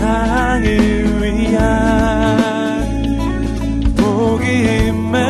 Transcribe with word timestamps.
세상을 0.00 0.64
위한 1.22 2.80
복음의 3.98 5.20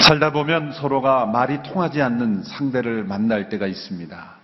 살다 0.00 0.32
보면 0.32 0.72
서로가 0.72 1.26
말이 1.26 1.62
통하지 1.62 2.00
않는 2.00 2.42
상대를 2.44 3.04
만날 3.04 3.50
때가 3.50 3.66
있습니다. 3.66 4.34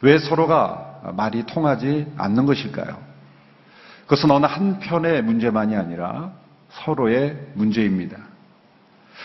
왜 0.00 0.18
서로가 0.18 1.12
말이 1.14 1.44
통하지 1.44 2.12
않는 2.16 2.46
것일까요? 2.46 3.13
그것은 4.04 4.30
어느 4.30 4.46
한편의 4.46 5.22
문제만이 5.22 5.76
아니라 5.76 6.32
서로의 6.70 7.38
문제입니다. 7.54 8.18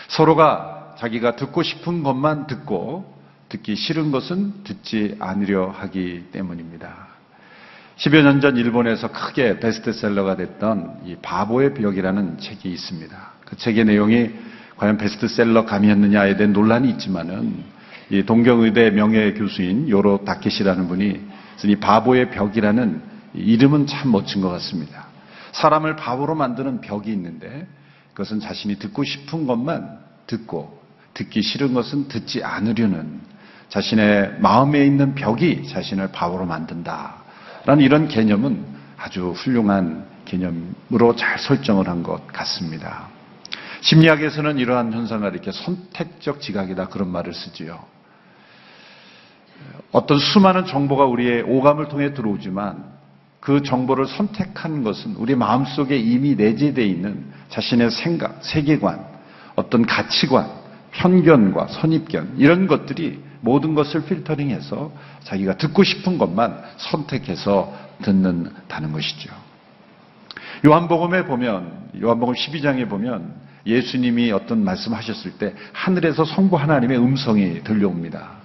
서로가 0.08 0.96
자기가 0.98 1.36
듣고 1.36 1.62
싶은 1.62 2.02
것만 2.02 2.46
듣고 2.46 3.12
듣기 3.48 3.74
싫은 3.74 4.10
것은 4.10 4.64
듣지 4.64 5.16
않으려 5.18 5.68
하기 5.70 6.26
때문입니다. 6.32 7.08
10여 7.96 8.22
년 8.22 8.40
전 8.40 8.56
일본에서 8.56 9.12
크게 9.12 9.58
베스트셀러가 9.60 10.36
됐던 10.36 11.00
이 11.04 11.16
바보의 11.16 11.74
벽이라는 11.74 12.38
책이 12.38 12.70
있습니다. 12.70 13.32
그 13.44 13.56
책의 13.56 13.84
내용이 13.84 14.30
과연 14.76 14.96
베스트셀러 14.96 15.66
감이었느냐에 15.66 16.36
대한 16.36 16.54
논란이 16.54 16.88
있지만은 16.90 17.62
이 18.08 18.22
동경의대 18.22 18.90
명예 18.92 19.34
교수인 19.34 19.90
요로 19.90 20.24
다케시라는 20.24 20.88
분이 20.88 21.20
쓴이 21.58 21.76
바보의 21.76 22.30
벽이라는 22.30 23.09
이 23.34 23.38
이름은 23.38 23.86
참 23.86 24.10
멋진 24.12 24.40
것 24.40 24.48
같습니다. 24.50 25.06
사람을 25.52 25.96
바보로 25.96 26.34
만드는 26.34 26.80
벽이 26.80 27.10
있는데 27.12 27.66
그것은 28.12 28.40
자신이 28.40 28.78
듣고 28.78 29.04
싶은 29.04 29.46
것만 29.46 29.98
듣고 30.26 30.80
듣기 31.14 31.42
싫은 31.42 31.74
것은 31.74 32.08
듣지 32.08 32.44
않으려는 32.44 33.20
자신의 33.68 34.36
마음에 34.40 34.84
있는 34.84 35.14
벽이 35.14 35.68
자신을 35.68 36.12
바보로 36.12 36.44
만든다. 36.46 37.16
라는 37.66 37.84
이런 37.84 38.08
개념은 38.08 38.64
아주 38.96 39.30
훌륭한 39.32 40.04
개념으로 40.24 41.16
잘 41.16 41.38
설정을 41.38 41.88
한 41.88 42.02
것 42.02 42.26
같습니다. 42.28 43.08
심리학에서는 43.82 44.58
이러한 44.58 44.92
현상을 44.92 45.30
이렇게 45.32 45.52
선택적 45.52 46.40
지각이다 46.40 46.88
그런 46.88 47.08
말을 47.08 47.32
쓰지요. 47.32 47.82
어떤 49.92 50.18
수많은 50.18 50.66
정보가 50.66 51.04
우리의 51.06 51.42
오감을 51.42 51.88
통해 51.88 52.12
들어오지만 52.12 52.89
그 53.40 53.62
정보를 53.62 54.06
선택한 54.06 54.84
것은 54.84 55.16
우리 55.16 55.34
마음속에 55.34 55.96
이미 55.96 56.34
내재되어 56.34 56.84
있는 56.84 57.24
자신의 57.48 57.90
생각, 57.90 58.44
세계관, 58.44 59.04
어떤 59.56 59.86
가치관, 59.86 60.46
편견과 60.92 61.68
선입견 61.68 62.34
이런 62.36 62.66
것들이 62.66 63.22
모든 63.40 63.74
것을 63.74 64.04
필터링해서 64.04 64.92
자기가 65.24 65.56
듣고 65.56 65.82
싶은 65.82 66.18
것만 66.18 66.62
선택해서 66.76 67.74
듣는다는 68.02 68.92
것이죠. 68.92 69.30
요한복음에 70.66 71.24
보면 71.24 71.90
요한복음 72.02 72.34
12장에 72.34 72.88
보면 72.88 73.34
예수님이 73.66 74.32
어떤 74.32 74.64
말씀하셨을 74.64 75.32
때 75.38 75.54
하늘에서 75.72 76.24
성부 76.24 76.56
하나님의 76.56 76.98
음성이 76.98 77.62
들려옵니다. 77.62 78.39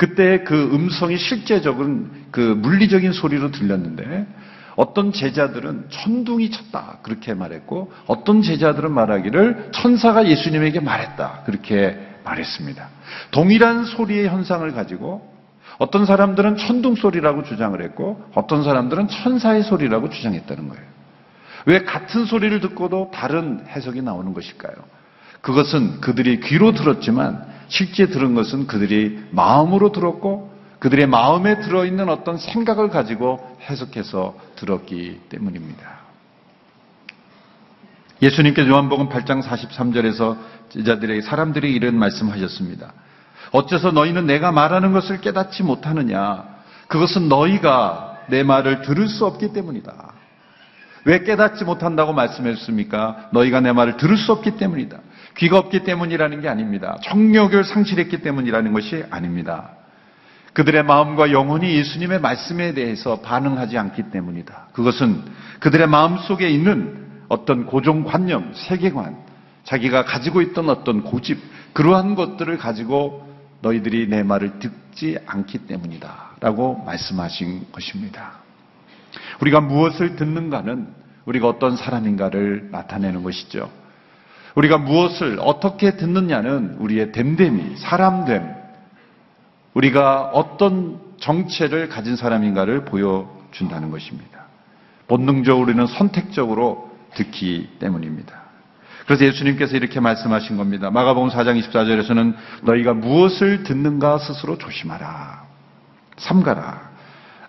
그때 0.00 0.44
그 0.44 0.70
음성이 0.72 1.18
실제적인 1.18 2.28
그 2.30 2.40
물리적인 2.40 3.12
소리로 3.12 3.50
들렸는데 3.50 4.26
어떤 4.74 5.12
제자들은 5.12 5.88
천둥이 5.90 6.50
쳤다 6.50 7.00
그렇게 7.02 7.34
말했고 7.34 7.92
어떤 8.06 8.40
제자들은 8.40 8.92
말하기를 8.92 9.72
천사가 9.72 10.26
예수님에게 10.26 10.80
말했다 10.80 11.42
그렇게 11.44 11.98
말했습니다. 12.24 12.88
동일한 13.30 13.84
소리의 13.84 14.28
현상을 14.28 14.72
가지고 14.72 15.30
어떤 15.76 16.06
사람들은 16.06 16.56
천둥 16.56 16.94
소리라고 16.94 17.42
주장을 17.42 17.78
했고 17.82 18.24
어떤 18.34 18.64
사람들은 18.64 19.08
천사의 19.08 19.64
소리라고 19.64 20.08
주장했다는 20.08 20.70
거예요. 20.70 20.84
왜 21.66 21.84
같은 21.84 22.24
소리를 22.24 22.58
듣고도 22.60 23.10
다른 23.12 23.66
해석이 23.68 24.00
나오는 24.00 24.32
것일까요? 24.32 24.76
그것은 25.42 26.00
그들이 26.00 26.40
귀로 26.40 26.72
들었지만 26.72 27.49
실제 27.70 28.06
들은 28.08 28.34
것은 28.34 28.66
그들이 28.66 29.18
마음으로 29.30 29.92
들었고 29.92 30.50
그들의 30.80 31.06
마음에 31.06 31.60
들어있는 31.60 32.08
어떤 32.08 32.36
생각을 32.36 32.90
가지고 32.90 33.56
해석해서 33.62 34.34
들었기 34.56 35.20
때문입니다. 35.28 36.00
예수님께서 38.20 38.68
요한복음 38.68 39.08
8장 39.08 39.42
43절에서 39.42 40.36
제자들에게 40.70 41.22
사람들이 41.22 41.72
이런 41.72 41.96
말씀하셨습니다. 41.96 42.92
어째서 43.52 43.92
너희는 43.92 44.26
내가 44.26 44.52
말하는 44.52 44.92
것을 44.92 45.20
깨닫지 45.20 45.62
못하느냐? 45.62 46.44
그것은 46.88 47.28
너희가 47.28 48.18
내 48.28 48.42
말을 48.42 48.82
들을 48.82 49.08
수 49.08 49.26
없기 49.26 49.52
때문이다. 49.52 50.12
왜 51.04 51.22
깨닫지 51.22 51.64
못한다고 51.64 52.12
말씀했습니까? 52.12 53.30
너희가 53.32 53.60
내 53.60 53.72
말을 53.72 53.96
들을 53.96 54.16
수 54.16 54.32
없기 54.32 54.56
때문이다. 54.56 54.98
귀가 55.40 55.58
없기 55.58 55.84
때문이라는 55.84 56.42
게 56.42 56.48
아닙니다. 56.48 56.98
청력을 57.02 57.64
상실했기 57.64 58.20
때문이라는 58.20 58.74
것이 58.74 59.04
아닙니다. 59.10 59.70
그들의 60.52 60.82
마음과 60.82 61.32
영혼이 61.32 61.76
예수님의 61.76 62.20
말씀에 62.20 62.74
대해서 62.74 63.20
반응하지 63.20 63.78
않기 63.78 64.10
때문이다. 64.10 64.68
그것은 64.74 65.22
그들의 65.60 65.86
마음 65.86 66.18
속에 66.18 66.50
있는 66.50 67.22
어떤 67.28 67.64
고정관념, 67.64 68.52
세계관, 68.54 69.16
자기가 69.64 70.04
가지고 70.04 70.42
있던 70.42 70.68
어떤 70.68 71.04
고집, 71.04 71.38
그러한 71.72 72.16
것들을 72.16 72.58
가지고 72.58 73.26
너희들이 73.62 74.08
내 74.08 74.22
말을 74.22 74.58
듣지 74.58 75.16
않기 75.24 75.66
때문이다. 75.66 76.32
라고 76.40 76.82
말씀하신 76.84 77.68
것입니다. 77.72 78.40
우리가 79.40 79.62
무엇을 79.62 80.16
듣는가는 80.16 80.88
우리가 81.24 81.48
어떤 81.48 81.76
사람인가를 81.76 82.68
나타내는 82.72 83.22
것이죠. 83.22 83.79
우리가 84.54 84.78
무엇을 84.78 85.38
어떻게 85.40 85.96
듣느냐는 85.96 86.76
우리의 86.78 87.12
됨됨이, 87.12 87.76
사람됨, 87.76 88.54
우리가 89.74 90.30
어떤 90.32 91.00
정체를 91.18 91.88
가진 91.88 92.16
사람인가를 92.16 92.84
보여준다는 92.84 93.90
것입니다. 93.90 94.46
본능적으로 95.06 95.64
우리는 95.64 95.86
선택적으로 95.86 96.90
듣기 97.14 97.76
때문입니다. 97.78 98.40
그래서 99.06 99.24
예수님께서 99.24 99.76
이렇게 99.76 99.98
말씀하신 99.98 100.56
겁니다. 100.56 100.90
마가복음 100.90 101.30
4장 101.30 101.60
24절에서는 101.60 102.34
너희가 102.62 102.94
무엇을 102.94 103.64
듣는가 103.64 104.18
스스로 104.18 104.56
조심하라. 104.56 105.42
삼가라. 106.16 106.90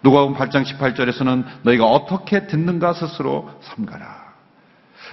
누가복음 0.03 0.35
8장 0.35 0.65
18절에서는 0.65 1.45
너희가 1.63 1.85
어떻게 1.85 2.47
듣는가 2.47 2.93
스스로 2.93 3.51
삼가라. 3.61 4.20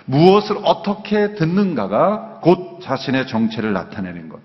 무엇을 0.09 0.57
어떻게 0.65 1.35
듣는가가 1.35 2.41
곧 2.43 2.81
자신의 2.83 3.27
정체를 3.27 3.75
나타내는 3.75 4.31
것. 4.31 4.41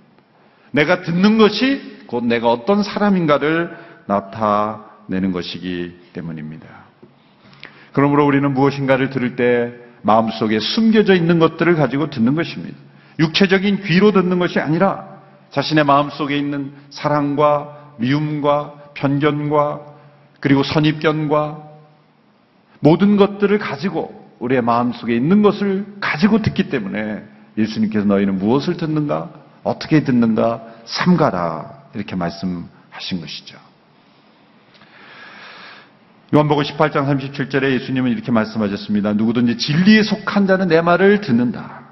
내가 0.71 1.01
듣는 1.01 1.37
것이 1.37 2.03
곧 2.07 2.25
내가 2.25 2.51
어떤 2.51 2.83
사람인가를 2.83 3.75
나타내는 4.05 5.31
것이기 5.31 5.99
때문입니다. 6.11 6.67
그러므로 7.93 8.25
우리는 8.25 8.53
무엇인가를 8.53 9.09
들을 9.09 9.35
때 9.35 9.73
마음속에 10.01 10.59
숨겨져 10.59 11.15
있는 11.15 11.39
것들을 11.39 11.75
가지고 11.75 12.09
듣는 12.09 12.35
것입니다. 12.35 12.77
육체적인 13.19 13.83
귀로 13.83 14.11
듣는 14.11 14.39
것이 14.39 14.59
아니라 14.59 15.07
자신의 15.51 15.85
마음속에 15.85 16.37
있는 16.37 16.73
사랑과 16.89 17.93
미움과 17.97 18.73
편견과 18.95 19.81
그리고 20.41 20.63
선입견과 20.63 21.69
모든 22.81 23.15
것들을 23.15 23.57
가지고 23.59 24.22
우리의 24.43 24.61
마음속에 24.61 25.15
있는 25.15 25.41
것을 25.41 25.85
가지고 26.01 26.41
듣기 26.41 26.69
때문에 26.69 27.23
예수님께서 27.57 28.05
너희는 28.05 28.39
무엇을 28.39 28.75
듣는가? 28.75 29.29
어떻게 29.63 30.03
듣는가? 30.03 30.63
삼가라. 30.83 31.83
이렇게 31.95 32.17
말씀하신 32.17 33.21
것이죠. 33.21 33.57
요한복음 36.33 36.63
18장 36.63 37.07
37절에 37.07 37.71
예수님은 37.71 38.11
이렇게 38.11 38.31
말씀하셨습니다. 38.31 39.13
누구든지 39.13 39.57
진리에 39.57 40.03
속한 40.03 40.47
자는 40.47 40.67
내 40.67 40.81
말을 40.81 41.21
듣는다. 41.21 41.83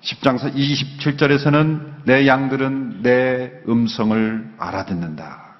10장 0.00 0.38
27절에서는 0.54 2.04
내 2.04 2.26
양들은 2.26 3.02
내 3.02 3.52
음성을 3.68 4.54
알아듣는다. 4.56 5.56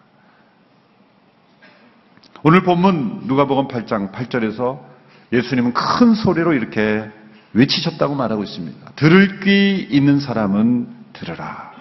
오늘 2.44 2.62
본문 2.62 3.24
누가복음 3.26 3.68
8장 3.68 4.12
8절에서 4.12 4.87
예수님은 5.32 5.74
큰 5.74 6.14
소리로 6.14 6.54
이렇게 6.54 7.10
외치셨다고 7.52 8.14
말하고 8.14 8.42
있습니다. 8.44 8.92
들을 8.96 9.40
귀 9.40 9.86
있는 9.90 10.20
사람은 10.20 10.88
들으라. 11.12 11.72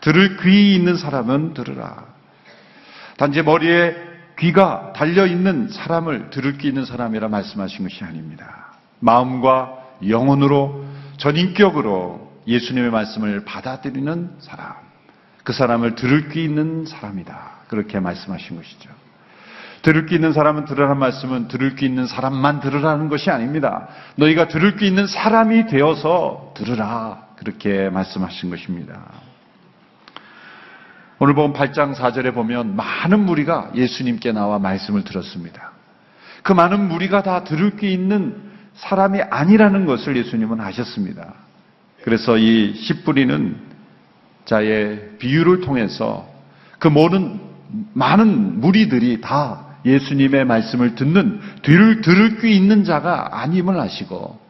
들을 0.00 0.36
귀 0.38 0.74
있는 0.74 0.96
사람은 0.96 1.54
들으라. 1.54 2.04
단지 3.16 3.42
머리에 3.42 3.94
귀가 4.38 4.92
달려 4.94 5.26
있는 5.26 5.68
사람을 5.68 6.30
들을 6.30 6.58
귀 6.58 6.68
있는 6.68 6.84
사람이라 6.84 7.28
말씀하신 7.28 7.84
것이 7.84 8.02
아닙니다. 8.02 8.72
마음과 9.00 9.78
영혼으로 10.08 10.84
전인격으로 11.18 12.32
예수님의 12.46 12.90
말씀을 12.90 13.44
받아들이는 13.44 14.36
사람, 14.40 14.74
그 15.44 15.52
사람을 15.52 15.94
들을 15.94 16.28
귀 16.30 16.44
있는 16.44 16.84
사람이다. 16.86 17.52
그렇게 17.68 18.00
말씀하신 18.00 18.56
것이죠. 18.56 18.90
들을 19.82 20.06
귀 20.06 20.14
있는 20.14 20.32
사람은 20.32 20.64
들으라는 20.64 20.98
말씀은 20.98 21.48
들을 21.48 21.74
귀 21.74 21.86
있는 21.86 22.06
사람만 22.06 22.60
들으라는 22.60 23.08
것이 23.08 23.30
아닙니다. 23.30 23.88
너희가 24.16 24.48
들을 24.48 24.76
귀 24.76 24.86
있는 24.86 25.06
사람이 25.06 25.66
되어서 25.66 26.52
들으라. 26.56 27.26
그렇게 27.36 27.90
말씀하신 27.90 28.50
것입니다. 28.50 29.00
오늘 31.18 31.34
본 31.34 31.52
8장 31.52 31.94
4절에 31.94 32.32
보면 32.34 32.76
많은 32.76 33.20
무리가 33.20 33.70
예수님께 33.74 34.32
나와 34.32 34.58
말씀을 34.58 35.02
들었습니다. 35.04 35.72
그 36.42 36.52
많은 36.52 36.88
무리가 36.88 37.22
다 37.22 37.44
들을 37.44 37.76
귀 37.76 37.92
있는 37.92 38.50
사람이 38.74 39.20
아니라는 39.30 39.86
것을 39.86 40.16
예수님은 40.16 40.60
아셨습니다. 40.60 41.34
그래서 42.04 42.36
이 42.38 42.74
씨 42.76 43.02
뿌리는 43.04 43.56
자의 44.44 45.16
비유를 45.18 45.60
통해서 45.60 46.28
그 46.78 46.88
모든 46.88 47.40
많은 47.94 48.60
무리들이 48.60 49.20
다 49.20 49.66
예수님의 49.84 50.44
말씀을 50.44 50.94
듣는 50.94 51.40
뒤를 51.62 52.00
들을 52.00 52.40
귀 52.40 52.54
있는 52.56 52.84
자가 52.84 53.40
아님을 53.42 53.78
아시고 53.78 54.40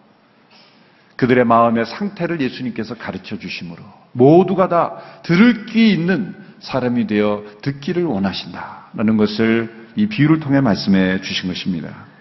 그들의 1.16 1.44
마음의 1.44 1.86
상태를 1.86 2.40
예수님께서 2.40 2.94
가르쳐 2.94 3.38
주심으로 3.38 3.82
모두가 4.12 4.68
다 4.68 4.96
들을 5.22 5.66
귀 5.66 5.92
있는 5.92 6.34
사람이 6.60 7.06
되어 7.06 7.44
듣기를 7.62 8.04
원하신다라는 8.04 9.16
것을 9.16 9.82
이 9.96 10.06
비유를 10.06 10.40
통해 10.40 10.60
말씀해 10.60 11.20
주신 11.20 11.48
것입니다. 11.48 12.12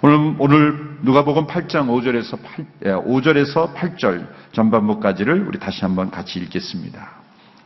오늘, 0.00 0.36
오늘 0.38 0.98
누가복음 1.02 1.46
8장 1.46 1.88
5절에서 1.88 2.38
8, 2.82 3.04
5절에서 3.04 3.74
8절 3.74 4.28
전반부까지를 4.52 5.48
우리 5.48 5.58
다시 5.58 5.80
한번 5.82 6.10
같이 6.10 6.38
읽겠습니다. 6.38 7.08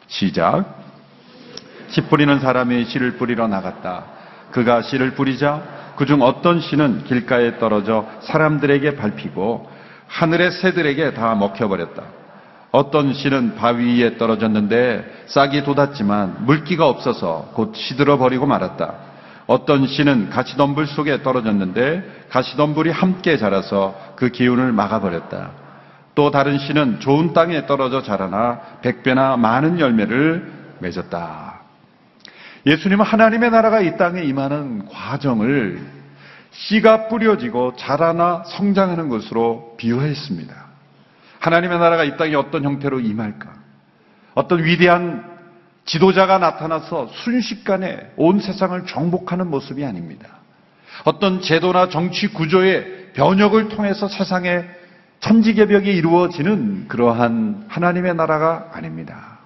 시작. 0.07 0.83
씨 1.89 2.01
뿌리는 2.03 2.41
사람이 2.41 2.87
씨를 2.87 3.19
뿌리러 3.19 3.49
나갔다. 3.49 4.22
그가 4.53 4.83
씨를 4.83 5.15
뿌리자 5.15 5.63
그중 5.97 6.23
어떤 6.23 6.61
씨는 6.61 7.05
길가에 7.05 7.59
떨어져 7.59 8.07
사람들에게 8.21 8.97
밟히고 8.97 9.69
하늘의 10.07 10.53
새들에게 10.53 11.15
다 11.15 11.35
먹혀버렸다. 11.35 12.03
어떤 12.71 13.13
씨는 13.13 13.57
바위 13.57 14.01
위에 14.01 14.17
떨어졌는데 14.17 15.25
싹이 15.27 15.63
돋았지만 15.65 16.47
물기가 16.47 16.89
없어서 16.89 17.51
곧 17.55 17.75
시들어 17.77 18.17
버리고 18.17 18.47
말았다. 18.47 18.95
어떤 19.47 19.87
씨는 19.87 20.31
가시덤불 20.31 20.87
속에 20.87 21.23
떨어졌는데 21.23 22.27
가시덤불이 22.31 22.91
함께 22.91 23.37
자라서 23.37 23.95
그 24.17 24.31
기운을 24.31 24.73
막아버렸다. 24.73 25.51
또 26.15 26.31
다른 26.31 26.59
씨는 26.59 27.01
좋은 27.01 27.33
땅에 27.33 27.67
떨어져 27.67 28.03
자라나 28.03 28.61
백배나 28.83 29.37
많은 29.37 29.81
열매를 29.81 30.51
맺었다. 30.79 31.52
예수님은 32.67 33.05
하나님의 33.05 33.51
나라가 33.51 33.81
이 33.81 33.97
땅에 33.97 34.23
임하는 34.23 34.87
과정을 34.87 35.81
씨가 36.53 37.09
뿌려지고 37.09 37.77
자라나 37.77 38.45
성장하는 38.47 39.09
것으로 39.09 39.75
비유했습니다. 39.79 40.55
하나님의 41.41 41.79
나라가 41.79 42.05
이 42.05 42.17
땅에 42.17 42.35
어떤 42.35 42.65
형태로 42.65 43.01
임할까? 43.01 43.51
어떤 44.35 44.63
위대한 44.65 45.25
지도자가 45.85 46.39
나타나서 46.39 47.09
순식간에 47.09 48.13
온 48.17 48.39
세상을 48.39 48.87
정복하는 48.87 49.49
모습이 49.49 49.85
아닙니다. 49.85 50.29
어떤 51.05 51.41
제도나 51.41 51.89
정치 51.89 52.29
구조의 52.29 53.13
변혁을 53.15 53.69
통해서 53.69 54.07
세상에 54.07 54.65
천지개벽이 55.21 55.87
이루어지는 55.87 56.87
그러한 56.89 57.65
하나님의 57.69 58.15
나라가 58.15 58.71
아닙니다. 58.73 59.39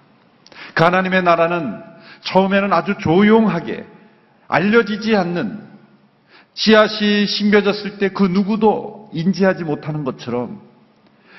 그 0.74 0.84
하나님의 0.84 1.22
나라는 1.22 1.82
처음에는 2.26 2.72
아주 2.72 2.96
조용하게 2.98 3.84
알려지지 4.48 5.16
않는 5.16 5.60
씨앗이 6.54 7.26
심겨졌을 7.26 7.98
때 7.98 8.08
그 8.08 8.24
누구도 8.24 9.10
인지하지 9.12 9.64
못하는 9.64 10.04
것처럼 10.04 10.60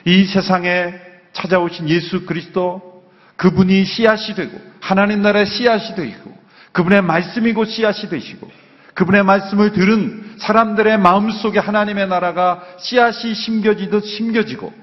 이 0.06 0.26
세상에 0.26 0.94
찾아오신 1.34 1.90
예수 1.90 2.26
그리스도 2.26 3.04
그분이 3.36 3.86
씨앗이 3.86 4.36
되고 4.36 4.60
하나님 4.80 5.22
나라의 5.22 5.46
씨앗이 5.46 5.96
되고 5.96 6.36
그분의 6.72 7.02
말씀이고 7.02 7.66
씨앗이 7.66 8.10
되시고 8.10 8.50
그분의 8.94 9.24
말씀을 9.24 9.74
들은 9.74 10.36
사람들의 10.40 10.98
마음속에 11.00 11.60
하나님의 11.60 12.08
나라가 12.08 12.64
씨앗이 12.80 13.34
심겨지듯 13.34 14.06
심겨지고 14.06 14.74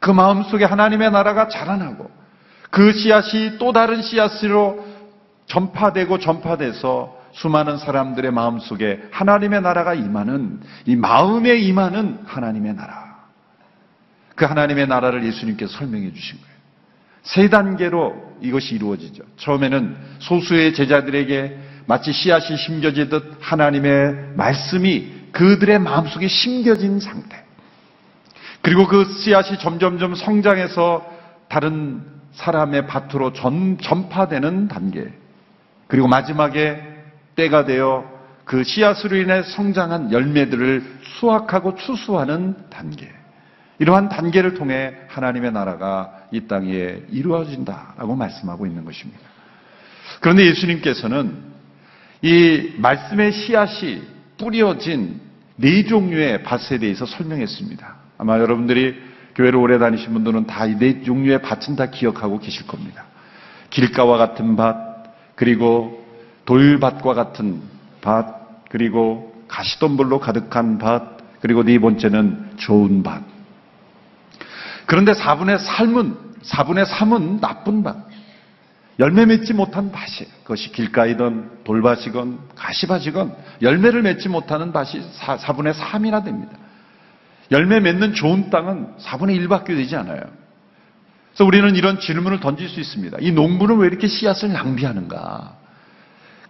그 0.00 0.10
마음속에 0.10 0.64
하나님의 0.64 1.10
나라가 1.10 1.48
자라나고 1.48 2.10
그 2.70 2.92
씨앗이 2.92 3.58
또 3.58 3.72
다른 3.72 4.02
씨앗으로 4.02 4.91
전파되고 5.46 6.18
전파돼서 6.18 7.20
수많은 7.32 7.78
사람들의 7.78 8.30
마음 8.30 8.58
속에 8.58 9.02
하나님의 9.10 9.62
나라가 9.62 9.94
임하는 9.94 10.60
이 10.86 10.96
마음에 10.96 11.56
임하는 11.56 12.20
하나님의 12.24 12.74
나라. 12.74 13.12
그 14.34 14.44
하나님의 14.44 14.86
나라를 14.86 15.24
예수님께서 15.24 15.78
설명해 15.78 16.12
주신 16.12 16.38
거예요. 16.40 16.52
세 17.22 17.48
단계로 17.48 18.36
이것이 18.40 18.74
이루어지죠. 18.74 19.22
처음에는 19.36 19.96
소수의 20.18 20.74
제자들에게 20.74 21.58
마치 21.86 22.12
씨앗이 22.12 22.56
심겨지듯 22.56 23.38
하나님의 23.40 24.34
말씀이 24.36 25.22
그들의 25.32 25.78
마음속에 25.78 26.28
심겨진 26.28 27.00
상태. 27.00 27.42
그리고 28.60 28.86
그 28.86 29.04
씨앗이 29.04 29.58
점점점 29.58 30.14
성장해서 30.14 31.06
다른 31.48 32.02
사람의 32.32 32.86
밭으로 32.86 33.32
전, 33.32 33.78
전파되는 33.78 34.68
단계. 34.68 35.12
그리고 35.92 36.08
마지막에 36.08 36.82
때가 37.36 37.66
되어 37.66 38.10
그 38.46 38.64
씨앗으로 38.64 39.14
인해 39.14 39.42
성장한 39.42 40.10
열매들을 40.10 41.00
수확하고 41.02 41.74
추수하는 41.74 42.56
단계. 42.70 43.10
이러한 43.78 44.08
단계를 44.08 44.54
통해 44.54 44.94
하나님의 45.08 45.52
나라가 45.52 46.14
이 46.30 46.46
땅에 46.48 46.96
이루어진다라고 47.10 48.16
말씀하고 48.16 48.64
있는 48.66 48.86
것입니다. 48.86 49.20
그런데 50.20 50.46
예수님께서는 50.46 51.36
이 52.22 52.72
말씀의 52.78 53.32
씨앗이 53.32 54.00
뿌려진 54.38 55.20
네 55.56 55.84
종류의 55.84 56.42
밭에 56.42 56.78
대해서 56.78 57.04
설명했습니다. 57.04 57.96
아마 58.16 58.38
여러분들이 58.38 58.96
교회를 59.34 59.58
오래 59.58 59.78
다니신 59.78 60.14
분들은 60.14 60.46
다 60.46 60.64
이 60.66 60.76
네 60.78 61.02
종류의 61.02 61.42
밭은 61.42 61.76
다 61.76 61.90
기억하고 61.90 62.38
계실 62.38 62.66
겁니다. 62.66 63.04
길가와 63.68 64.16
같은 64.16 64.56
밭, 64.56 64.91
그리고 65.42 66.00
돌밭과 66.44 67.14
같은 67.14 67.62
밭, 68.00 68.68
그리고 68.70 69.34
가시덤불로 69.48 70.20
가득한 70.20 70.78
밭, 70.78 71.40
그리고 71.40 71.64
네 71.64 71.80
번째는 71.80 72.58
좋은 72.58 73.02
밭. 73.02 73.24
그런데 74.86 75.10
4분의 75.10 75.58
3은, 75.58 76.44
4분의 76.44 76.86
3은 76.86 77.40
나쁜 77.40 77.82
밭. 77.82 77.96
열매 79.00 79.26
맺지 79.26 79.54
못한 79.54 79.90
밭이에요. 79.90 80.32
그것이 80.44 80.70
길가이든 80.70 81.64
돌밭이건 81.64 82.38
가시밭이건 82.54 83.34
열매를 83.62 84.02
맺지 84.02 84.28
못하는 84.28 84.72
밭이 84.72 85.02
4, 85.12 85.38
4분의 85.38 85.74
3이나 85.74 86.24
됩니다. 86.24 86.52
열매 87.50 87.80
맺는 87.80 88.14
좋은 88.14 88.48
땅은 88.48 88.98
4분의 88.98 89.44
1밖에 89.48 89.74
되지 89.74 89.96
않아요. 89.96 90.22
그래서 91.32 91.46
우리는 91.46 91.74
이런 91.76 91.98
질문을 91.98 92.40
던질 92.40 92.68
수 92.68 92.78
있습니다. 92.78 93.18
이 93.20 93.32
농부는 93.32 93.78
왜 93.78 93.86
이렇게 93.86 94.06
씨앗을 94.06 94.52
낭비하는가? 94.52 95.56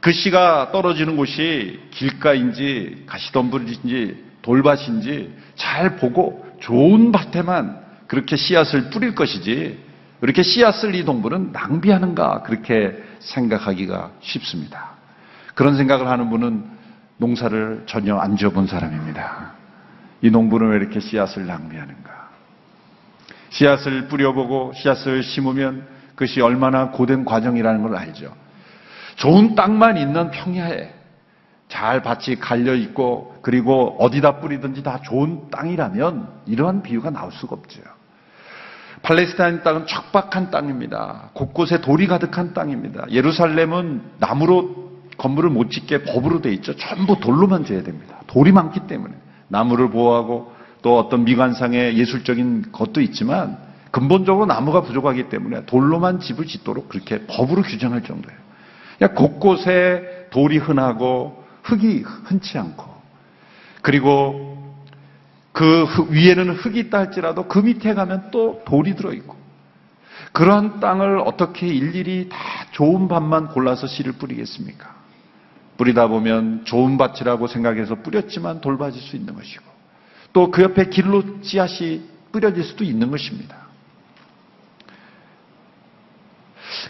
그 0.01 0.11
씨가 0.11 0.73
떨어지는 0.73 1.17
곳이 1.17 1.81
길가인지 1.93 3.05
가시덤불인지 3.07 4.25
돌밭인지 4.43 5.33
잘 5.55 5.97
보고 5.97 6.45
좋은 6.61 7.13
밭에만 7.13 7.81
그렇게 8.09 8.37
씨앗을 8.37 8.91
뿌릴 8.91 9.15
것이지 9.15 9.79
이렇게 10.21 10.43
씨앗을 10.43 10.97
이 10.97 11.05
동물은 11.05 11.53
낭비하는가 11.53 12.43
그렇게 12.43 13.01
생각하기가 13.21 14.11
쉽습니다. 14.21 14.91
그런 15.55 15.77
생각을 15.77 16.09
하는 16.09 16.29
분은 16.31 16.65
농사를 17.19 17.85
전혀 17.87 18.17
안 18.17 18.37
지어본 18.37 18.67
사람입니다. 18.67 19.53
이 20.23 20.31
농부는 20.31 20.71
왜 20.71 20.77
이렇게 20.77 20.99
씨앗을 20.99 21.47
낭비하는가? 21.47 22.22
씨앗을 23.53 24.09
뿌려보고 24.09 24.73
씨앗을 24.75 25.23
심으면 25.23 25.87
그것이 26.11 26.41
얼마나 26.41 26.91
고된 26.91 27.25
과정이라는 27.25 27.83
걸 27.83 27.97
알죠. 27.97 28.35
좋은 29.17 29.55
땅만 29.55 29.97
있는 29.97 30.31
평야에 30.31 30.93
잘 31.69 32.03
밭이 32.03 32.37
갈려 32.39 32.75
있고 32.75 33.35
그리고 33.43 33.97
어디다 33.99 34.41
뿌리든지 34.41 34.83
다 34.83 35.01
좋은 35.03 35.51
땅이라면 35.51 36.29
이러한 36.47 36.83
비유가 36.83 37.11
나올 37.11 37.33
수가 37.33 37.57
없죠. 37.57 37.81
팔레스타인 39.03 39.63
땅은 39.63 39.87
척박한 39.87 40.51
땅입니다. 40.51 41.31
곳곳에 41.33 41.81
돌이 41.81 42.07
가득한 42.07 42.55
땅입니다. 42.55 43.07
예루살렘은 43.11 44.03
나무로 44.19 44.83
건물을 45.19 45.51
못 45.51 45.71
짓게 45.71 46.05
법으로 46.05 46.41
돼 46.41 46.53
있죠. 46.55 46.77
전부 46.77 47.19
돌로만 47.19 47.65
지어야 47.65 47.83
됩니다. 47.83 48.21
돌이 48.29 48.53
많기 48.53 48.81
때문에 48.81 49.15
나무를 49.49 49.91
보호하고 49.91 50.52
또 50.83 50.99
어떤 50.99 51.25
미관상의 51.25 51.97
예술적인 51.97 52.73
것도 52.73 53.01
있지만 53.01 53.57
근본적으로 53.91 54.47
나무가 54.47 54.83
부족하기 54.83 55.29
때문에 55.29 55.67
돌로만 55.67 56.21
집을 56.21 56.47
짓도록 56.47 56.89
그렇게 56.89 57.27
법으로 57.27 57.63
규정할 57.63 58.03
정도예요. 58.03 58.39
그냥 58.99 59.15
곳곳에 59.15 60.29
돌이 60.31 60.59
흔하고 60.59 61.45
흙이 61.63 62.03
흔치 62.25 62.59
않고 62.59 62.85
그리고 63.83 64.49
그 65.53 65.85
흙- 65.85 66.11
위에는 66.11 66.51
흙이 66.51 66.79
있다 66.81 66.99
할지라도 66.99 67.47
그 67.47 67.59
밑에 67.59 67.95
가면 67.95 68.31
또 68.31 68.63
돌이 68.65 68.97
들어있고 68.97 69.37
그러한 70.33 70.81
땅을 70.81 71.19
어떻게 71.21 71.67
일일이 71.69 72.29
다 72.31 72.39
좋은 72.71 73.07
밭만 73.09 73.49
골라서 73.49 73.87
씨를 73.87 74.13
뿌리겠습니까? 74.13 74.95
뿌리다 75.77 76.07
보면 76.07 76.65
좋은 76.65 76.97
밭이라고 76.97 77.47
생각해서 77.47 77.97
뿌렸지만 77.97 78.61
돌봐질 78.63 79.03
수 79.03 79.17
있는 79.17 79.35
것이고 79.35 79.72
또 80.33 80.51
그 80.51 80.63
옆에 80.63 80.87
길로 80.87 81.23
씨앗이 81.43 82.03
뿌려질 82.33 82.65
수도 82.65 82.85
있는 82.85 83.11
것입니다. 83.11 83.63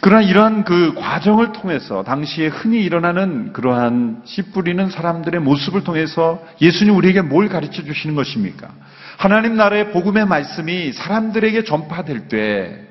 그러나 0.01 0.23
이러한 0.23 0.65
그 0.65 0.95
과정을 0.95 1.53
통해서 1.53 2.03
당시에 2.03 2.49
흔히 2.49 2.83
일어나는 2.83 3.53
그러한 3.53 4.23
씨 4.25 4.43
뿌리는 4.43 4.89
사람들의 4.89 5.41
모습을 5.41 5.85
통해서 5.85 6.43
예수님 6.61 6.97
우리에게 6.97 7.23
뭘 7.23 7.49
가르쳐 7.49 7.83
주시는 7.83 8.15
것입니까? 8.15 8.69
하나님 9.19 9.57
나라의 9.57 9.91
복음의 9.93 10.27
말씀이 10.27 10.93
사람들에게 10.93 11.65
전파될 11.65 12.29
때 12.29 12.89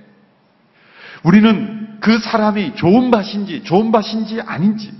우리는 1.24 1.98
그 2.00 2.18
사람이 2.18 2.76
좋은 2.76 3.12
밭인지 3.12 3.64
좋은 3.64 3.92
밭인지 3.92 4.42
아닌지 4.42 4.92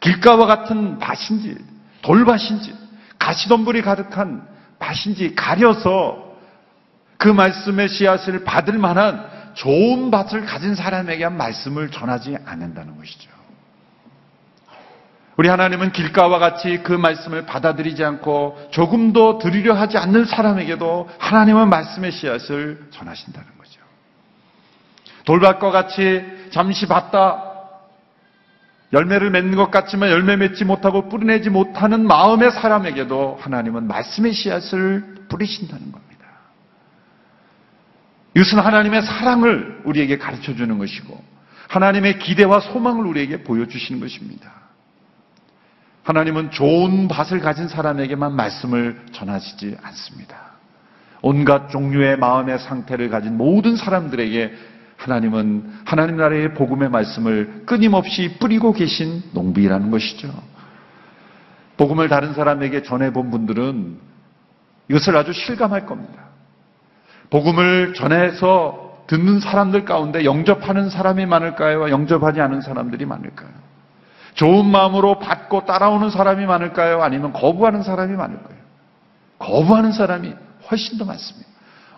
길가와 0.00 0.46
같은 0.46 0.98
밭인지 0.98 1.56
돌밭인지 2.02 2.74
가시덤불이 3.18 3.82
가득한 3.82 4.46
밭인지 4.80 5.36
가려서 5.36 6.34
그 7.16 7.28
말씀의 7.28 7.88
씨앗을 7.88 8.44
받을 8.44 8.78
만한 8.78 9.28
좋은 9.54 10.10
밭을 10.10 10.46
가진 10.46 10.74
사람에게 10.74 11.24
한 11.24 11.36
말씀을 11.36 11.90
전하지 11.90 12.36
않는다는 12.44 12.96
것이죠. 12.96 13.30
우리 15.36 15.48
하나님은 15.48 15.92
길가와 15.92 16.38
같이 16.38 16.82
그 16.82 16.92
말씀을 16.92 17.46
받아들이지 17.46 18.04
않고 18.04 18.68
조금도 18.72 19.38
들으려 19.38 19.74
하지 19.74 19.96
않는 19.96 20.26
사람에게도 20.26 21.08
하나님은 21.18 21.70
말씀의 21.70 22.12
씨앗을 22.12 22.88
전하신다는 22.90 23.48
거죠. 23.56 23.80
돌밭과 25.24 25.70
같이 25.70 26.24
잠시 26.50 26.86
봤다 26.86 27.49
열매를 28.92 29.30
맺는 29.30 29.56
것 29.56 29.70
같지만 29.70 30.10
열매 30.10 30.36
맺지 30.36 30.64
못하고 30.64 31.08
뿌리내지 31.08 31.50
못하는 31.50 32.06
마음의 32.06 32.50
사람에게도 32.50 33.38
하나님은 33.40 33.86
말씀의 33.86 34.32
씨앗을 34.32 35.26
뿌리신다는 35.28 35.92
겁니다. 35.92 36.26
이것은 38.34 38.58
하나님의 38.58 39.02
사랑을 39.02 39.82
우리에게 39.84 40.18
가르쳐 40.18 40.54
주는 40.54 40.78
것이고 40.78 41.22
하나님의 41.68 42.18
기대와 42.18 42.60
소망을 42.60 43.06
우리에게 43.06 43.44
보여주시는 43.44 44.00
것입니다. 44.00 44.50
하나님은 46.02 46.50
좋은 46.50 47.06
밭을 47.06 47.40
가진 47.40 47.68
사람에게만 47.68 48.34
말씀을 48.34 49.00
전하시지 49.12 49.76
않습니다. 49.82 50.50
온갖 51.22 51.70
종류의 51.70 52.16
마음의 52.16 52.58
상태를 52.58 53.10
가진 53.10 53.36
모든 53.36 53.76
사람들에게 53.76 54.54
하나님은 55.00 55.80
하나님 55.86 56.18
나라의 56.18 56.52
복음의 56.52 56.90
말씀을 56.90 57.62
끊임없이 57.64 58.36
뿌리고 58.38 58.72
계신 58.72 59.22
농부이라는 59.32 59.90
것이죠. 59.90 60.30
복음을 61.78 62.08
다른 62.08 62.34
사람에게 62.34 62.82
전해본 62.82 63.30
분들은 63.30 63.98
이것을 64.90 65.16
아주 65.16 65.32
실감할 65.32 65.86
겁니다. 65.86 66.24
복음을 67.30 67.94
전해서 67.94 69.04
듣는 69.06 69.40
사람들 69.40 69.86
가운데 69.86 70.24
영접하는 70.24 70.90
사람이 70.90 71.24
많을까요? 71.24 71.88
영접하지 71.90 72.40
않은 72.42 72.60
사람들이 72.60 73.06
많을까요? 73.06 73.50
좋은 74.34 74.66
마음으로 74.66 75.18
받고 75.18 75.64
따라오는 75.64 76.10
사람이 76.10 76.44
많을까요? 76.44 77.02
아니면 77.02 77.32
거부하는 77.32 77.82
사람이 77.82 78.14
많을까요? 78.16 78.58
거부하는 79.38 79.92
사람이 79.92 80.34
훨씬 80.70 80.98
더 80.98 81.06
많습니다. 81.06 81.49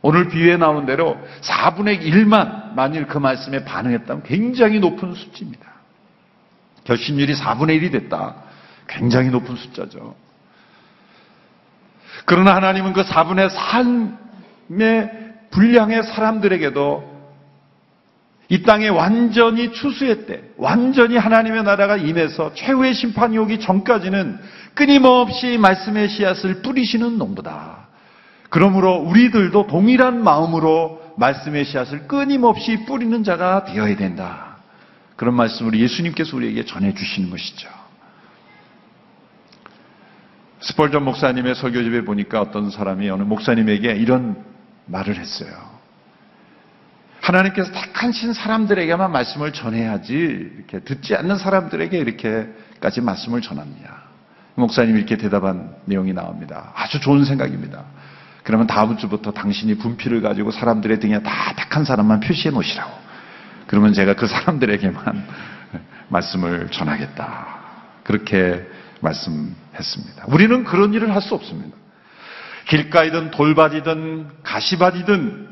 오늘 0.03 0.29
비유에 0.29 0.57
나온 0.57 0.85
대로 0.85 1.17
4분의 1.43 2.03
1만 2.03 2.75
만일 2.75 3.07
그 3.07 3.19
말씀에 3.19 3.65
반응했다면 3.65 4.25
굉장히 4.25 4.81
높은 4.81 5.15
수치입니다. 5.15 5.71
결신율이 6.85 7.35
4분의 7.35 7.81
1이 7.81 7.93
됐다. 7.93 8.35
굉장히 8.89 9.31
높은 9.31 9.55
숫자죠. 9.55 10.17
그러나 12.25 12.57
하나님은 12.57 12.93
그 12.93 13.05
4분의 13.05 13.49
3의 14.71 15.51
분량의 15.51 16.03
사람들에게도 16.03 17.13
이 18.49 18.63
땅에 18.63 18.89
완전히 18.89 19.73
추수했대. 19.73 20.43
완전히 20.57 21.17
하나님의 21.17 21.63
나라가 21.63 21.97
임해서 21.97 22.53
최후의 22.55 22.93
심판이 22.93 23.39
오기 23.39 23.61
전까지는 23.61 24.39
끊임없이 24.75 25.57
말씀의 25.59 26.09
씨앗을 26.09 26.61
뿌리시는 26.63 27.19
농부다. 27.19 27.82
그러므로 28.53 28.97
우리들도 28.97 29.67
동일한 29.67 30.23
마음으로 30.23 31.15
말씀의 31.17 31.65
씨앗을 31.65 32.07
끊임없이 32.07 32.85
뿌리는 32.85 33.25
자가 33.25 33.65
되어야 33.65 33.97
된다. 33.97 34.59
그런 35.17 35.35
말씀을 35.37 35.81
예수님께서 35.81 36.37
우리에게 36.37 36.67
전해주시는 36.67 37.31
것이죠. 37.31 37.71
스펄전 40.61 41.03
목사님의 41.03 41.55
설교집에 41.55 42.05
보니까 42.05 42.43
어떤 42.43 42.71
사람이 42.71 43.09
어느 43.09 43.23
목사님에게 43.23 43.95
이런 43.95 44.45
말을 44.85 45.17
했어요. 45.17 45.51
하나님께서 47.23 47.73
택하신 47.73 48.35
사람들에게만 48.35 49.13
말씀을 49.13 49.55
전해야지 49.55 50.13
이렇게 50.13 50.81
듣지 50.81 51.17
않는 51.17 51.39
사람들에게 51.39 51.97
이렇게까지 51.97 53.01
말씀을 53.01 53.41
전합니다. 53.41 54.03
목사님이 54.57 54.99
이렇게 54.99 55.17
대답한 55.17 55.75
내용이 55.87 56.13
나옵니다. 56.13 56.71
아주 56.75 57.01
좋은 57.01 57.25
생각입니다. 57.25 57.85
그러면 58.43 58.67
다음 58.67 58.97
주부터 58.97 59.33
당신이 59.33 59.77
분필을 59.79 60.21
가지고 60.21 60.51
사람들의 60.51 61.01
등에 61.01 61.23
다 61.23 61.55
택한 61.57 61.85
사람만 61.85 62.21
표시해 62.21 62.51
놓으시라고. 62.51 62.91
그러면 63.67 63.93
제가 63.93 64.15
그 64.15 64.27
사람들에게만 64.27 65.27
말씀을 66.09 66.69
전하겠다. 66.71 67.47
그렇게 68.03 68.67
말씀했습니다. 69.01 70.25
우리는 70.29 70.65
그런 70.65 70.93
일을 70.95 71.15
할 71.15 71.23
수 71.23 71.35
없습니다. 71.35 71.77
길가이든 72.69 73.31
돌밭이든 73.33 74.29
가시밭이든 74.43 75.49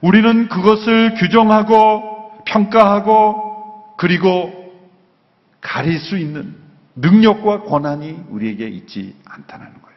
우리는 0.00 0.48
그것을 0.48 1.14
규정하고 1.14 2.42
평가하고 2.44 3.94
그리고 3.96 4.52
가릴 5.60 5.98
수 5.98 6.18
있는 6.18 6.56
능력과 6.96 7.62
권한이 7.62 8.24
우리에게 8.28 8.68
있지 8.68 9.16
않다는 9.24 9.66
거예요. 9.66 9.91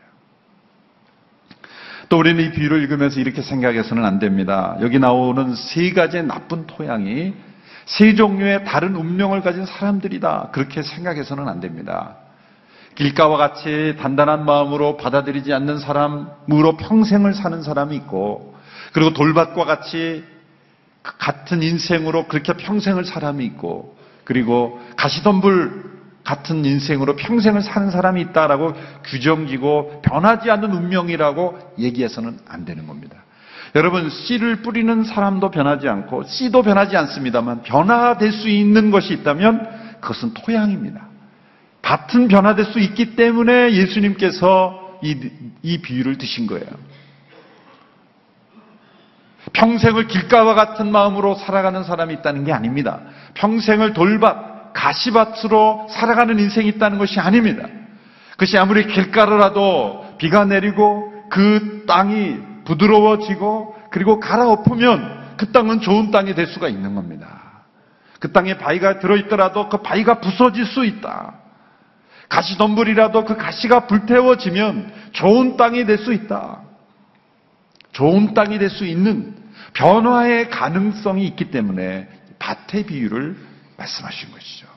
또 2.09 2.19
우리는 2.19 2.43
이 2.43 2.51
비유를 2.51 2.81
읽으면서 2.83 3.19
이렇게 3.19 3.41
생각해서는 3.41 4.05
안 4.05 4.19
됩니다. 4.19 4.77
여기 4.81 4.99
나오는 4.99 5.55
세 5.55 5.91
가지의 5.91 6.25
나쁜 6.25 6.67
토양이 6.67 7.33
세 7.85 8.15
종류의 8.15 8.65
다른 8.65 8.95
운명을 8.95 9.41
가진 9.41 9.65
사람들이다. 9.65 10.49
그렇게 10.51 10.81
생각해서는 10.81 11.47
안 11.47 11.59
됩니다. 11.59 12.17
길가와 12.95 13.37
같이 13.37 13.95
단단한 13.99 14.45
마음으로 14.45 14.97
받아들이지 14.97 15.53
않는 15.53 15.79
사람으로 15.79 16.77
평생을 16.77 17.33
사는 17.33 17.61
사람이 17.61 17.95
있고, 17.97 18.55
그리고 18.93 19.13
돌밭과 19.13 19.65
같이 19.65 20.23
같은 21.03 21.61
인생으로 21.61 22.27
그렇게 22.27 22.53
평생을 22.53 23.05
사람이 23.05 23.45
있고, 23.45 23.97
그리고 24.23 24.79
가시덤불 24.95 25.94
같은 26.25 26.65
인생으로 26.65 27.15
평생을 27.15 27.61
사는 27.61 27.89
사람이 27.91 28.19
있다라고 28.21 28.73
규정지고 29.05 30.01
변하지 30.01 30.51
않는 30.51 30.73
운명이라고 30.73 31.73
얘기해서는 31.79 32.39
안 32.47 32.65
되는 32.65 32.87
겁니다. 32.87 33.23
여러분, 33.75 34.09
씨를 34.09 34.61
뿌리는 34.61 35.03
사람도 35.03 35.51
변하지 35.51 35.87
않고, 35.87 36.23
씨도 36.23 36.63
변하지 36.63 36.97
않습니다만, 36.97 37.61
변화될 37.61 38.31
수 38.31 38.49
있는 38.49 38.89
것이 38.89 39.13
있다면, 39.13 39.99
그것은 40.01 40.33
토양입니다. 40.33 41.07
밭은 41.81 42.29
변화될 42.29 42.65
수 42.65 42.79
있기 42.79 43.15
때문에 43.15 43.73
예수님께서 43.73 44.99
이, 45.03 45.29
이 45.61 45.81
비유를 45.81 46.17
드신 46.17 46.47
거예요. 46.47 46.65
평생을 49.53 50.07
길가와 50.07 50.55
같은 50.55 50.91
마음으로 50.91 51.35
살아가는 51.35 51.83
사람이 51.83 52.13
있다는 52.15 52.45
게 52.45 52.53
아닙니다. 52.53 53.01
평생을 53.35 53.93
돌밭, 53.93 54.54
가시밭으로 54.75 55.87
살아가는 55.89 56.37
인생이 56.37 56.67
있다는 56.67 56.97
것이 56.97 57.19
아닙니다. 57.19 57.65
그것이 58.31 58.57
아무리 58.57 58.85
길가로라도 58.85 60.15
비가 60.17 60.43
내리고 60.45 61.11
그 61.29 61.85
땅이 61.87 62.37
부드러워지고 62.65 63.75
그리고 63.89 64.19
갈아엎으면 64.19 65.35
그 65.37 65.51
땅은 65.51 65.79
좋은 65.79 66.11
땅이 66.11 66.35
될 66.35 66.47
수가 66.47 66.67
있는 66.67 66.93
겁니다. 66.93 67.63
그 68.19 68.31
땅에 68.31 68.57
바위가 68.57 68.99
들어있더라도 68.99 69.69
그 69.69 69.77
바위가 69.77 70.19
부서질 70.19 70.65
수 70.65 70.83
있다. 70.83 71.35
가시덤불이라도 72.27 73.23
그 73.23 73.37
가시가 73.37 73.87
불태워지면 73.87 74.91
좋은 75.13 75.57
땅이 75.57 75.85
될 75.85 75.97
수 75.99 76.11
있다. 76.11 76.61
좋은 77.93 78.33
땅이 78.33 78.59
될 78.59 78.69
수 78.69 78.85
있는 78.85 79.35
변화의 79.73 80.49
가능성이 80.49 81.25
있기 81.27 81.51
때문에 81.51 82.09
밭의 82.39 82.87
비유를 82.87 83.54
말씀하신 83.77 84.31
것이죠. 84.31 84.67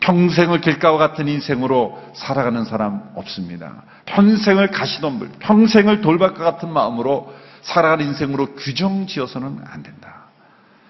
평생을 0.00 0.60
길가와 0.60 0.98
같은 0.98 1.28
인생으로 1.28 2.02
살아가는 2.14 2.64
사람 2.64 3.10
없습니다. 3.14 3.84
평생을 4.06 4.70
가시덤불, 4.70 5.30
평생을 5.38 6.02
돌밭과 6.02 6.44
같은 6.44 6.70
마음으로 6.70 7.34
살아가는 7.62 8.04
인생으로 8.06 8.54
규정 8.54 9.06
지어서는 9.06 9.60
안 9.66 9.82
된다. 9.82 10.24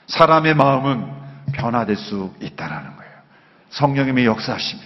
사람의 0.08 0.54
마음은 0.54 1.06
변화될 1.52 1.96
수 1.96 2.34
있다라는 2.40 2.96
거예요. 2.96 3.12
성령님의 3.70 4.26
역사하시면 4.26 4.84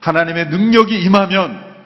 하나님의 0.00 0.48
능력이 0.48 1.02
임하면 1.02 1.76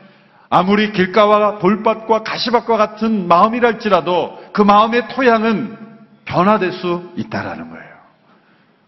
아무리 0.50 0.92
길가와 0.92 1.58
돌밭과 1.58 2.22
가시밭과 2.22 2.76
같은 2.76 3.28
마음이랄지라도 3.28 4.50
그 4.52 4.62
마음의 4.62 5.08
토양은 5.08 5.78
변화될 6.24 6.72
수 6.72 7.12
있다라는 7.16 7.70
거예요. 7.70 7.89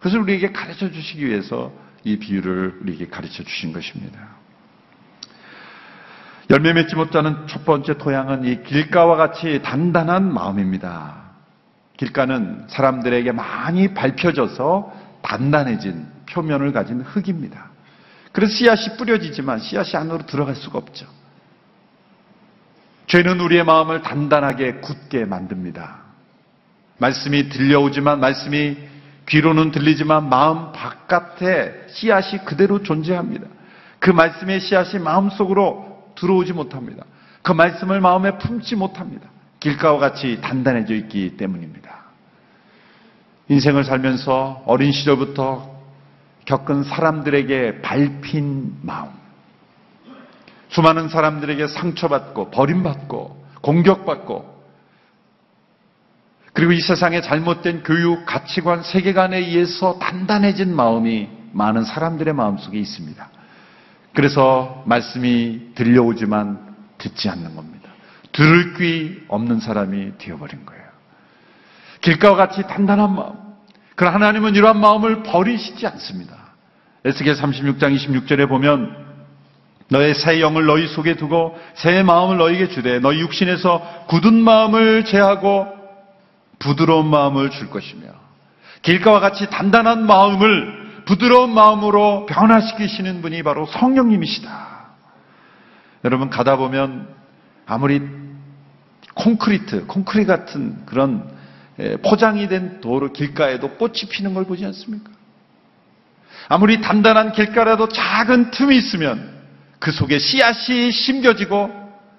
그래서 0.02 0.18
우리에게 0.18 0.50
가르쳐 0.50 0.90
주시기 0.90 1.24
위해서 1.24 1.72
이 2.02 2.18
비유를 2.18 2.80
우리에게 2.82 3.06
가르쳐 3.06 3.44
주신 3.44 3.72
것입니다. 3.72 4.18
열매 6.50 6.72
맺지 6.72 6.96
못하는 6.96 7.46
첫 7.46 7.64
번째 7.64 7.96
토양은 7.98 8.44
이 8.44 8.64
길가와 8.64 9.14
같이 9.14 9.62
단단한 9.62 10.34
마음입니다. 10.34 11.22
길가는 11.96 12.66
사람들에게 12.68 13.30
많이 13.30 13.94
밟혀져서 13.94 14.92
단단해진 15.22 16.08
표면을 16.28 16.72
가진 16.72 17.00
흙입니다. 17.02 17.70
그래서 18.32 18.52
씨앗이 18.52 18.96
뿌려지지만 18.96 19.60
씨앗이 19.60 19.94
안으로 19.94 20.26
들어갈 20.26 20.56
수가 20.56 20.78
없죠. 20.78 21.06
죄는 23.06 23.38
우리의 23.38 23.62
마음을 23.64 24.02
단단하게 24.02 24.80
굳게 24.80 25.26
만듭니다. 25.26 26.02
말씀이 26.98 27.50
들려오지만 27.50 28.18
말씀이 28.18 28.91
귀로는 29.28 29.70
들리지만 29.70 30.28
마음 30.28 30.72
바깥에 30.72 31.86
씨앗이 31.88 32.44
그대로 32.44 32.82
존재합니다. 32.82 33.46
그 33.98 34.10
말씀의 34.10 34.60
씨앗이 34.60 35.02
마음속으로 35.02 36.12
들어오지 36.16 36.52
못합니다. 36.52 37.04
그 37.42 37.52
말씀을 37.52 38.00
마음에 38.00 38.36
품지 38.38 38.76
못합니다. 38.76 39.28
길가와 39.60 39.98
같이 39.98 40.40
단단해져 40.40 40.94
있기 40.94 41.36
때문입니다. 41.36 42.02
인생을 43.48 43.84
살면서 43.84 44.64
어린 44.66 44.92
시절부터 44.92 45.70
겪은 46.44 46.82
사람들에게 46.84 47.82
밟힌 47.82 48.74
마음, 48.82 49.10
수많은 50.68 51.08
사람들에게 51.08 51.66
상처받고 51.68 52.50
버림받고 52.50 53.46
공격받고 53.60 54.51
그리고 56.52 56.72
이 56.72 56.80
세상의 56.80 57.22
잘못된 57.22 57.82
교육, 57.82 58.26
가치관, 58.26 58.82
세계관에 58.82 59.38
의해서 59.38 59.98
단단해진 59.98 60.74
마음이 60.74 61.28
많은 61.52 61.84
사람들의 61.84 62.34
마음속에 62.34 62.78
있습니다. 62.78 63.30
그래서 64.14 64.82
말씀이 64.86 65.74
들려오지만 65.74 66.74
듣지 66.98 67.28
않는 67.30 67.56
겁니다. 67.56 67.88
들을 68.32 68.74
귀 68.74 69.22
없는 69.28 69.60
사람이 69.60 70.18
되어버린 70.18 70.66
거예요. 70.66 70.82
길가와 72.02 72.36
같이 72.36 72.62
단단한 72.62 73.14
마음. 73.14 73.34
그러나 73.94 74.16
하나님은 74.16 74.54
이러한 74.54 74.78
마음을 74.80 75.22
버리시지 75.22 75.86
않습니다. 75.86 76.34
에스겔 77.04 77.34
36장 77.34 77.94
26절에 77.96 78.48
보면 78.48 79.02
너의 79.88 80.14
새 80.14 80.40
영을 80.40 80.64
너희 80.66 80.86
속에 80.86 81.16
두고 81.16 81.58
새 81.74 82.02
마음을 82.02 82.38
너희에게 82.38 82.68
주되 82.68 82.98
너희 82.98 83.20
육신에서 83.20 84.06
굳은 84.08 84.34
마음을 84.34 85.04
제하고 85.04 85.81
부드러운 86.62 87.08
마음을 87.08 87.50
줄 87.50 87.70
것이며 87.70 88.08
길가와 88.82 89.20
같이 89.20 89.50
단단한 89.50 90.06
마음을 90.06 91.02
부드러운 91.04 91.52
마음으로 91.52 92.26
변화시키시는 92.26 93.22
분이 93.22 93.42
바로 93.42 93.66
성령님이시다. 93.66 94.72
여러분 96.04 96.30
가다 96.30 96.56
보면 96.56 97.08
아무리 97.66 98.00
콘크리트, 99.14 99.86
콘크리 99.86 100.24
같은 100.24 100.84
그런 100.86 101.28
에, 101.78 101.96
포장이 101.96 102.48
된 102.48 102.80
도로 102.80 103.12
길가에도 103.12 103.70
꽃이 103.70 104.02
피는 104.10 104.34
걸 104.34 104.44
보지 104.44 104.64
않습니까? 104.66 105.10
아무리 106.48 106.80
단단한 106.80 107.32
길가라도 107.32 107.88
작은 107.88 108.50
틈이 108.50 108.76
있으면 108.76 109.32
그 109.78 109.90
속에 109.90 110.18
씨앗이 110.18 110.92
심겨지고 110.92 111.70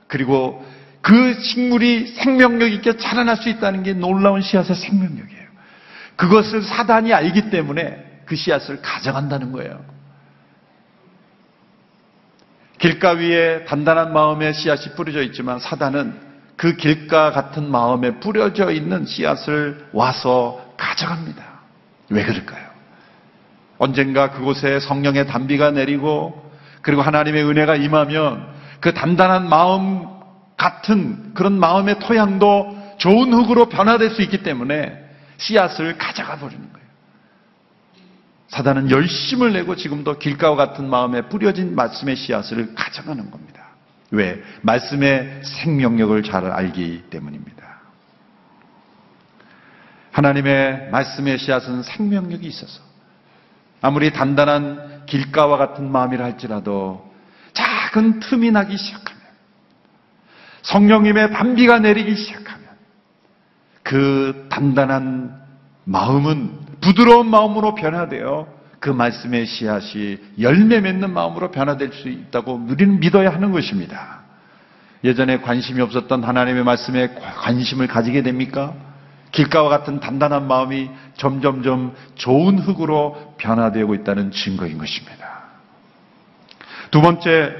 그리고 0.07 0.65
그 1.03 1.37
식물이 1.37 2.15
생명력 2.15 2.71
있게 2.71 2.95
자라날 2.95 3.35
수 3.35 3.49
있다는 3.49 3.83
게 3.83 3.93
놀라운 3.93 4.41
씨앗의 4.41 4.73
생명력이에요. 4.73 5.43
그것을 6.15 6.63
사단이 6.63 7.13
알기 7.13 7.49
때문에 7.49 8.21
그 8.25 8.37
씨앗을 8.37 8.81
가져간다는 8.81 9.51
거예요. 9.51 9.83
길가 12.79 13.11
위에 13.11 13.65
단단한 13.65 14.13
마음의 14.13 14.53
씨앗이 14.53 14.95
뿌려져 14.95 15.21
있지만 15.23 15.59
사단은 15.59 16.17
그 16.55 16.77
길가 16.77 17.31
같은 17.31 17.69
마음에 17.69 18.19
뿌려져 18.21 18.71
있는 18.71 19.05
씨앗을 19.05 19.89
와서 19.91 20.73
가져갑니다. 20.77 21.43
왜 22.11 22.23
그럴까요? 22.23 22.65
언젠가 23.77 24.31
그곳에 24.31 24.79
성령의 24.79 25.27
단비가 25.27 25.71
내리고 25.71 26.49
그리고 26.81 27.01
하나님의 27.01 27.43
은혜가 27.43 27.75
임하면 27.75 28.47
그 28.79 28.93
단단한 28.93 29.49
마음 29.49 30.12
같은 30.63 31.33
그런 31.33 31.59
마음의 31.59 31.99
토양도 31.99 32.95
좋은 32.97 33.33
흙으로 33.33 33.67
변화될 33.67 34.11
수 34.11 34.21
있기 34.21 34.43
때문에 34.43 34.97
씨앗을 35.35 35.97
가져가 35.97 36.37
버리는 36.37 36.61
거예요. 36.71 36.87
사단은 38.47 38.89
열심을 38.89 39.51
내고 39.51 39.75
지금도 39.75 40.19
길가와 40.19 40.55
같은 40.55 40.89
마음에 40.89 41.23
뿌려진 41.23 41.75
말씀의 41.75 42.15
씨앗을 42.15 42.75
가져가는 42.75 43.29
겁니다. 43.29 43.61
왜? 44.11 44.41
말씀의 44.61 45.41
생명력을 45.43 46.23
잘 46.23 46.45
알기 46.45 47.05
때문입니다. 47.09 47.81
하나님의 50.13 50.91
말씀의 50.91 51.39
씨앗은 51.39 51.83
생명력이 51.83 52.47
있어서 52.47 52.81
아무리 53.81 54.13
단단한 54.13 55.07
길가와 55.07 55.57
같은 55.57 55.91
마음이라 55.91 56.23
할지라도 56.23 57.11
작은 57.51 58.21
틈이 58.21 58.51
나기 58.51 58.77
시작하면 58.77 59.12
성령님의 60.63 61.31
반비가 61.31 61.79
내리기 61.79 62.15
시작하면 62.15 62.63
그 63.83 64.47
단단한 64.49 65.41
마음은 65.85 66.51
부드러운 66.81 67.29
마음으로 67.29 67.75
변화되어 67.75 68.47
그 68.79 68.89
말씀의 68.89 69.45
씨앗이 69.45 70.17
열매 70.39 70.81
맺는 70.81 71.11
마음으로 71.13 71.51
변화될 71.51 71.93
수 71.93 72.09
있다고 72.09 72.65
우리는 72.67 72.99
믿어야 72.99 73.33
하는 73.33 73.51
것입니다. 73.51 74.23
예전에 75.03 75.39
관심이 75.39 75.81
없었던 75.81 76.23
하나님의 76.23 76.63
말씀에 76.63 77.13
관심을 77.13 77.87
가지게 77.87 78.23
됩니까? 78.23 78.73
길가와 79.31 79.69
같은 79.69 79.99
단단한 79.99 80.47
마음이 80.47 80.89
점점점 81.17 81.95
좋은 82.15 82.59
흙으로 82.59 83.35
변화되고 83.37 83.95
있다는 83.95 84.31
증거인 84.31 84.77
것입니다. 84.77 85.43
두 86.91 87.01
번째, 87.01 87.53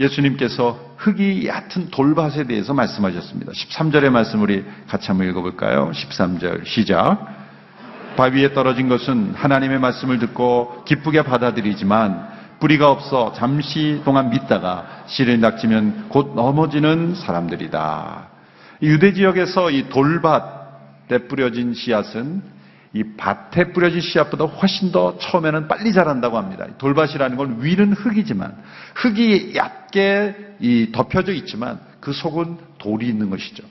예수님께서 0.00 0.80
흙이 0.96 1.46
얕은 1.46 1.90
돌밭에 1.90 2.44
대해서 2.44 2.72
말씀하셨습니다. 2.72 3.52
13절의 3.52 4.08
말씀 4.10 4.40
우리 4.42 4.64
같이 4.88 5.08
한번 5.08 5.28
읽어볼까요? 5.28 5.90
13절 5.92 6.66
시작. 6.66 7.38
바위에 8.16 8.54
떨어진 8.54 8.88
것은 8.88 9.34
하나님의 9.34 9.78
말씀을 9.78 10.18
듣고 10.18 10.84
기쁘게 10.84 11.22
받아들이지만 11.22 12.28
뿌리가 12.60 12.90
없어 12.90 13.32
잠시 13.34 14.00
동안 14.04 14.30
믿다가 14.30 15.04
씨를 15.06 15.40
낚지면 15.40 16.06
곧 16.08 16.34
넘어지는 16.34 17.14
사람들이다. 17.14 18.28
유대 18.82 19.12
지역에서 19.12 19.70
이 19.70 19.88
돌밭에 19.88 21.28
뿌려진 21.28 21.74
씨앗은 21.74 22.59
이 22.92 23.04
밭에 23.16 23.72
뿌려진 23.72 24.00
씨앗보다 24.00 24.46
훨씬 24.46 24.90
더 24.90 25.16
처음에는 25.18 25.68
빨리 25.68 25.92
자란다고 25.92 26.36
합니다. 26.36 26.66
돌밭이라는 26.78 27.36
건 27.36 27.58
위는 27.60 27.92
흙이지만 27.92 28.56
흙이 28.96 29.54
얕게 29.54 30.56
이 30.60 30.88
덮여져 30.92 31.32
있지만 31.32 31.78
그 32.00 32.12
속은 32.12 32.58
돌이 32.78 33.06
있는 33.06 33.30
것이죠. 33.30 33.62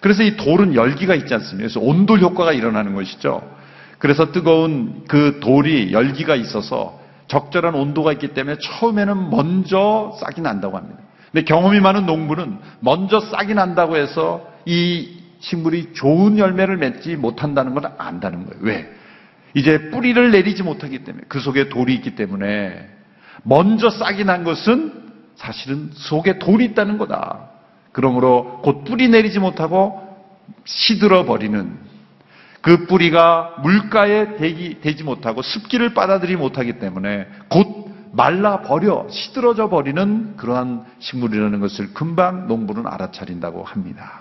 그래서 0.00 0.22
이 0.22 0.36
돌은 0.36 0.74
열기가 0.74 1.14
있지 1.14 1.32
않습니까? 1.34 1.68
그래서 1.68 1.80
온돌 1.80 2.20
효과가 2.20 2.52
일어나는 2.52 2.94
것이죠. 2.94 3.42
그래서 3.98 4.32
뜨거운 4.32 5.04
그 5.08 5.40
돌이 5.40 5.92
열기가 5.92 6.34
있어서 6.34 6.98
적절한 7.28 7.74
온도가 7.74 8.12
있기 8.12 8.28
때문에 8.28 8.56
처음에는 8.58 9.30
먼저 9.30 10.16
싹이 10.20 10.40
난다고 10.40 10.76
합니다. 10.76 10.98
근데 11.30 11.44
경험이 11.44 11.80
많은 11.80 12.06
농부는 12.06 12.58
먼저 12.80 13.20
싹이 13.20 13.54
난다고 13.54 13.96
해서 13.96 14.44
이 14.66 15.19
식물이 15.40 15.94
좋은 15.94 16.38
열매를 16.38 16.76
맺지 16.76 17.16
못한다는 17.16 17.74
걸 17.74 17.92
안다는 17.98 18.46
거예요. 18.46 18.60
왜? 18.62 18.90
이제 19.54 19.90
뿌리를 19.90 20.30
내리지 20.30 20.62
못하기 20.62 21.04
때문에 21.04 21.24
그 21.28 21.40
속에 21.40 21.68
돌이 21.68 21.94
있기 21.94 22.14
때문에 22.14 22.88
먼저 23.42 23.90
싹이 23.90 24.24
난 24.24 24.44
것은 24.44 24.92
사실은 25.36 25.90
속에 25.92 26.38
돌이 26.38 26.66
있다는 26.66 26.98
거다. 26.98 27.48
그러므로 27.92 28.60
곧 28.62 28.84
뿌리 28.84 29.08
내리지 29.08 29.40
못하고 29.40 30.08
시들어 30.64 31.24
버리는 31.24 31.78
그 32.60 32.86
뿌리가 32.86 33.56
물가에 33.62 34.36
대기, 34.36 34.80
되지 34.80 35.02
못하고 35.02 35.42
습기를 35.42 35.94
빨아들이지 35.94 36.36
못하기 36.36 36.74
때문에 36.78 37.26
곧 37.48 37.88
말라 38.12 38.60
버려 38.60 39.06
시들어져 39.08 39.68
버리는 39.68 40.36
그러한 40.36 40.84
식물이라는 40.98 41.60
것을 41.60 41.94
금방 41.94 42.46
농부는 42.48 42.86
알아차린다고 42.86 43.64
합니다. 43.64 44.19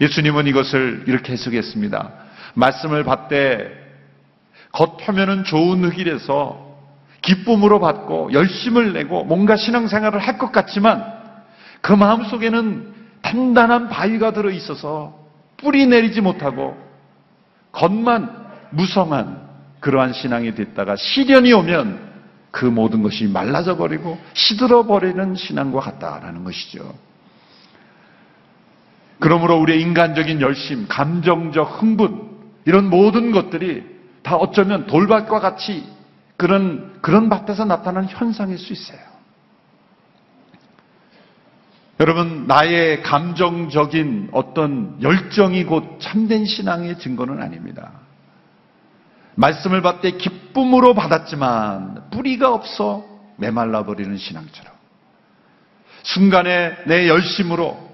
예수님은 0.00 0.46
이것을 0.46 1.04
이렇게 1.06 1.32
해석했습니다. 1.32 2.10
말씀을 2.54 3.04
받되 3.04 3.70
겉표면은 4.72 5.44
좋은 5.44 5.84
흙이라서 5.84 6.70
기쁨으로 7.22 7.80
받고 7.80 8.32
열심을 8.32 8.92
내고 8.94 9.24
뭔가 9.24 9.56
신앙생활을 9.56 10.20
할 10.20 10.38
것 10.38 10.52
같지만 10.52 11.04
그 11.82 11.92
마음 11.92 12.24
속에는 12.24 12.94
단단한 13.22 13.88
바위가 13.88 14.32
들어 14.32 14.50
있어서 14.50 15.18
뿌리 15.58 15.86
내리지 15.86 16.20
못하고 16.22 16.76
겉만 17.72 18.48
무성한 18.70 19.48
그러한 19.80 20.12
신앙이 20.12 20.54
됐다가 20.54 20.96
시련이 20.96 21.52
오면 21.52 22.10
그 22.50 22.64
모든 22.64 23.02
것이 23.02 23.26
말라져 23.26 23.76
버리고 23.76 24.18
시들어 24.32 24.84
버리는 24.84 25.34
신앙과 25.34 25.80
같다라는 25.80 26.44
것이죠. 26.44 26.94
그러므로 29.20 29.58
우리의 29.60 29.82
인간적인 29.82 30.40
열심, 30.40 30.88
감정적 30.88 31.82
흥분, 31.82 32.30
이런 32.64 32.88
모든 32.88 33.30
것들이 33.30 33.84
다 34.22 34.36
어쩌면 34.36 34.86
돌밭과 34.86 35.40
같이 35.40 35.86
그런, 36.36 36.98
그런 37.02 37.28
밭에서 37.28 37.66
나타나는 37.66 38.08
현상일 38.08 38.58
수 38.58 38.72
있어요. 38.72 38.98
여러분, 42.00 42.46
나의 42.46 43.02
감정적인 43.02 44.30
어떤 44.32 44.96
열정이 45.02 45.64
곧 45.64 45.98
참된 46.00 46.46
신앙의 46.46 46.98
증거는 46.98 47.42
아닙니다. 47.42 47.92
말씀을 49.34 49.82
받되 49.82 50.12
기쁨으로 50.12 50.94
받았지만 50.94 52.10
뿌리가 52.10 52.54
없어 52.54 53.04
메말라 53.36 53.84
버리는 53.84 54.16
신앙처럼. 54.16 54.72
순간에 56.02 56.74
내 56.86 57.06
열심으로 57.06 57.89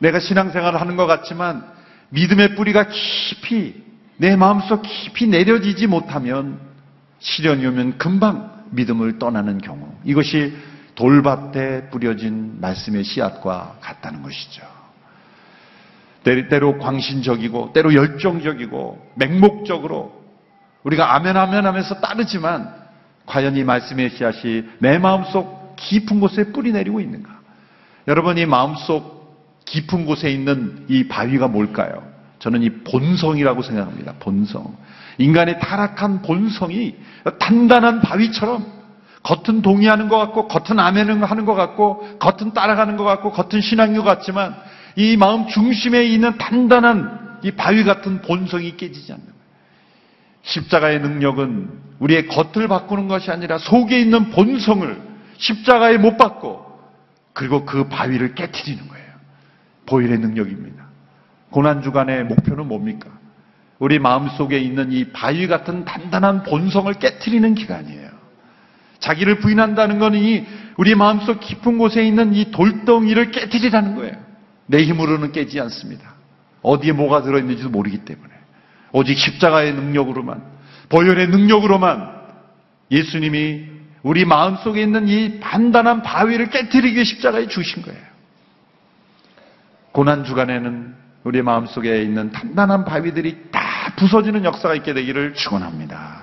내가 0.00 0.18
신앙생활을 0.18 0.80
하는 0.80 0.96
것 0.96 1.06
같지만 1.06 1.64
믿음의 2.10 2.56
뿌리가 2.56 2.88
깊이 2.88 3.82
내 4.16 4.36
마음속 4.36 4.82
깊이 4.82 5.26
내려지지 5.26 5.86
못하면 5.86 6.58
시련이 7.20 7.64
오면 7.66 7.98
금방 7.98 8.64
믿음을 8.70 9.18
떠나는 9.18 9.58
경우 9.58 9.94
이것이 10.04 10.56
돌밭에 10.94 11.88
뿌려진 11.90 12.60
말씀의 12.60 13.04
씨앗과 13.04 13.76
같다는 13.80 14.22
것이죠. 14.22 14.62
때로 16.22 16.78
광신적이고 16.78 17.72
때로 17.72 17.94
열정적이고 17.94 19.12
맹목적으로 19.14 20.20
우리가 20.82 21.14
아멘 21.14 21.36
아멘 21.36 21.66
하면서 21.66 21.94
따르지만 22.00 22.74
과연 23.26 23.56
이 23.56 23.64
말씀의 23.64 24.10
씨앗이 24.10 24.64
내 24.78 24.98
마음속 24.98 25.76
깊은 25.76 26.20
곳에 26.20 26.52
뿌리 26.52 26.72
내리고 26.72 27.00
있는가? 27.00 27.30
여러분 28.08 28.36
이 28.38 28.44
마음속 28.44 29.19
깊은 29.70 30.04
곳에 30.04 30.30
있는 30.30 30.84
이 30.88 31.06
바위가 31.06 31.46
뭘까요? 31.46 32.02
저는 32.40 32.62
이 32.62 32.70
본성이라고 32.70 33.62
생각합니다. 33.62 34.14
본성. 34.18 34.76
인간의 35.18 35.60
타락한 35.60 36.22
본성이 36.22 36.96
단단한 37.38 38.00
바위처럼 38.00 38.66
겉은 39.22 39.62
동의하는 39.62 40.08
것 40.08 40.18
같고 40.18 40.48
겉은 40.48 40.80
아멘을 40.80 41.22
하는 41.24 41.44
것 41.44 41.54
같고 41.54 42.18
겉은 42.18 42.52
따라가는 42.52 42.96
것 42.96 43.04
같고 43.04 43.30
겉은 43.30 43.60
신앙인 43.60 43.96
것 43.96 44.02
같지만 44.02 44.56
이 44.96 45.16
마음 45.16 45.46
중심에 45.46 46.04
있는 46.04 46.36
단단한 46.36 47.38
이 47.44 47.52
바위 47.52 47.84
같은 47.84 48.22
본성이 48.22 48.76
깨지지 48.76 49.12
않는 49.12 49.24
거예요. 49.24 49.40
십자가의 50.42 51.00
능력은 51.00 51.70
우리의 52.00 52.26
겉을 52.26 52.66
바꾸는 52.66 53.06
것이 53.06 53.30
아니라 53.30 53.58
속에 53.58 54.00
있는 54.00 54.30
본성을 54.30 55.00
십자가에 55.36 55.98
못 55.98 56.16
박고 56.16 56.66
그리고 57.34 57.64
그 57.64 57.88
바위를 57.88 58.34
깨뜨리는 58.34 58.88
거예요. 58.88 58.99
보일의 59.90 60.18
능력입니다. 60.18 60.84
고난주간의 61.50 62.24
목표는 62.24 62.68
뭡니까? 62.68 63.10
우리 63.80 63.98
마음속에 63.98 64.58
있는 64.58 64.92
이 64.92 65.06
바위 65.06 65.48
같은 65.48 65.84
단단한 65.84 66.44
본성을 66.44 66.92
깨뜨리는 66.94 67.54
기간이에요. 67.54 68.08
자기를 69.00 69.40
부인한다는 69.40 69.98
것은 69.98 70.18
이 70.18 70.46
우리 70.76 70.94
마음속 70.94 71.40
깊은 71.40 71.78
곳에 71.78 72.06
있는 72.06 72.34
이 72.34 72.50
돌덩이를 72.50 73.32
깨뜨리라는 73.32 73.96
거예요. 73.96 74.12
내 74.66 74.84
힘으로는 74.84 75.32
깨지 75.32 75.58
않습니다. 75.60 76.14
어디에 76.62 76.92
뭐가 76.92 77.22
들어있는지도 77.22 77.70
모르기 77.70 77.98
때문에. 78.04 78.30
오직 78.92 79.18
십자가의 79.18 79.72
능력으로만, 79.74 80.42
보혈의 80.90 81.28
능력으로만 81.28 82.20
예수님이 82.90 83.64
우리 84.02 84.24
마음속에 84.24 84.82
있는 84.82 85.08
이 85.08 85.40
단단한 85.40 86.02
바위를 86.02 86.50
깨뜨리기 86.50 87.04
십자가에 87.04 87.48
주신 87.48 87.82
거예요. 87.82 88.09
고난 89.92 90.24
주간에는 90.24 90.94
우리 91.24 91.42
마음속에 91.42 92.02
있는 92.02 92.32
단단한 92.32 92.84
바위들이 92.84 93.50
다 93.50 93.60
부서지는 93.96 94.44
역사가 94.44 94.74
있게 94.76 94.94
되기를 94.94 95.34
축원합니다. 95.34 96.22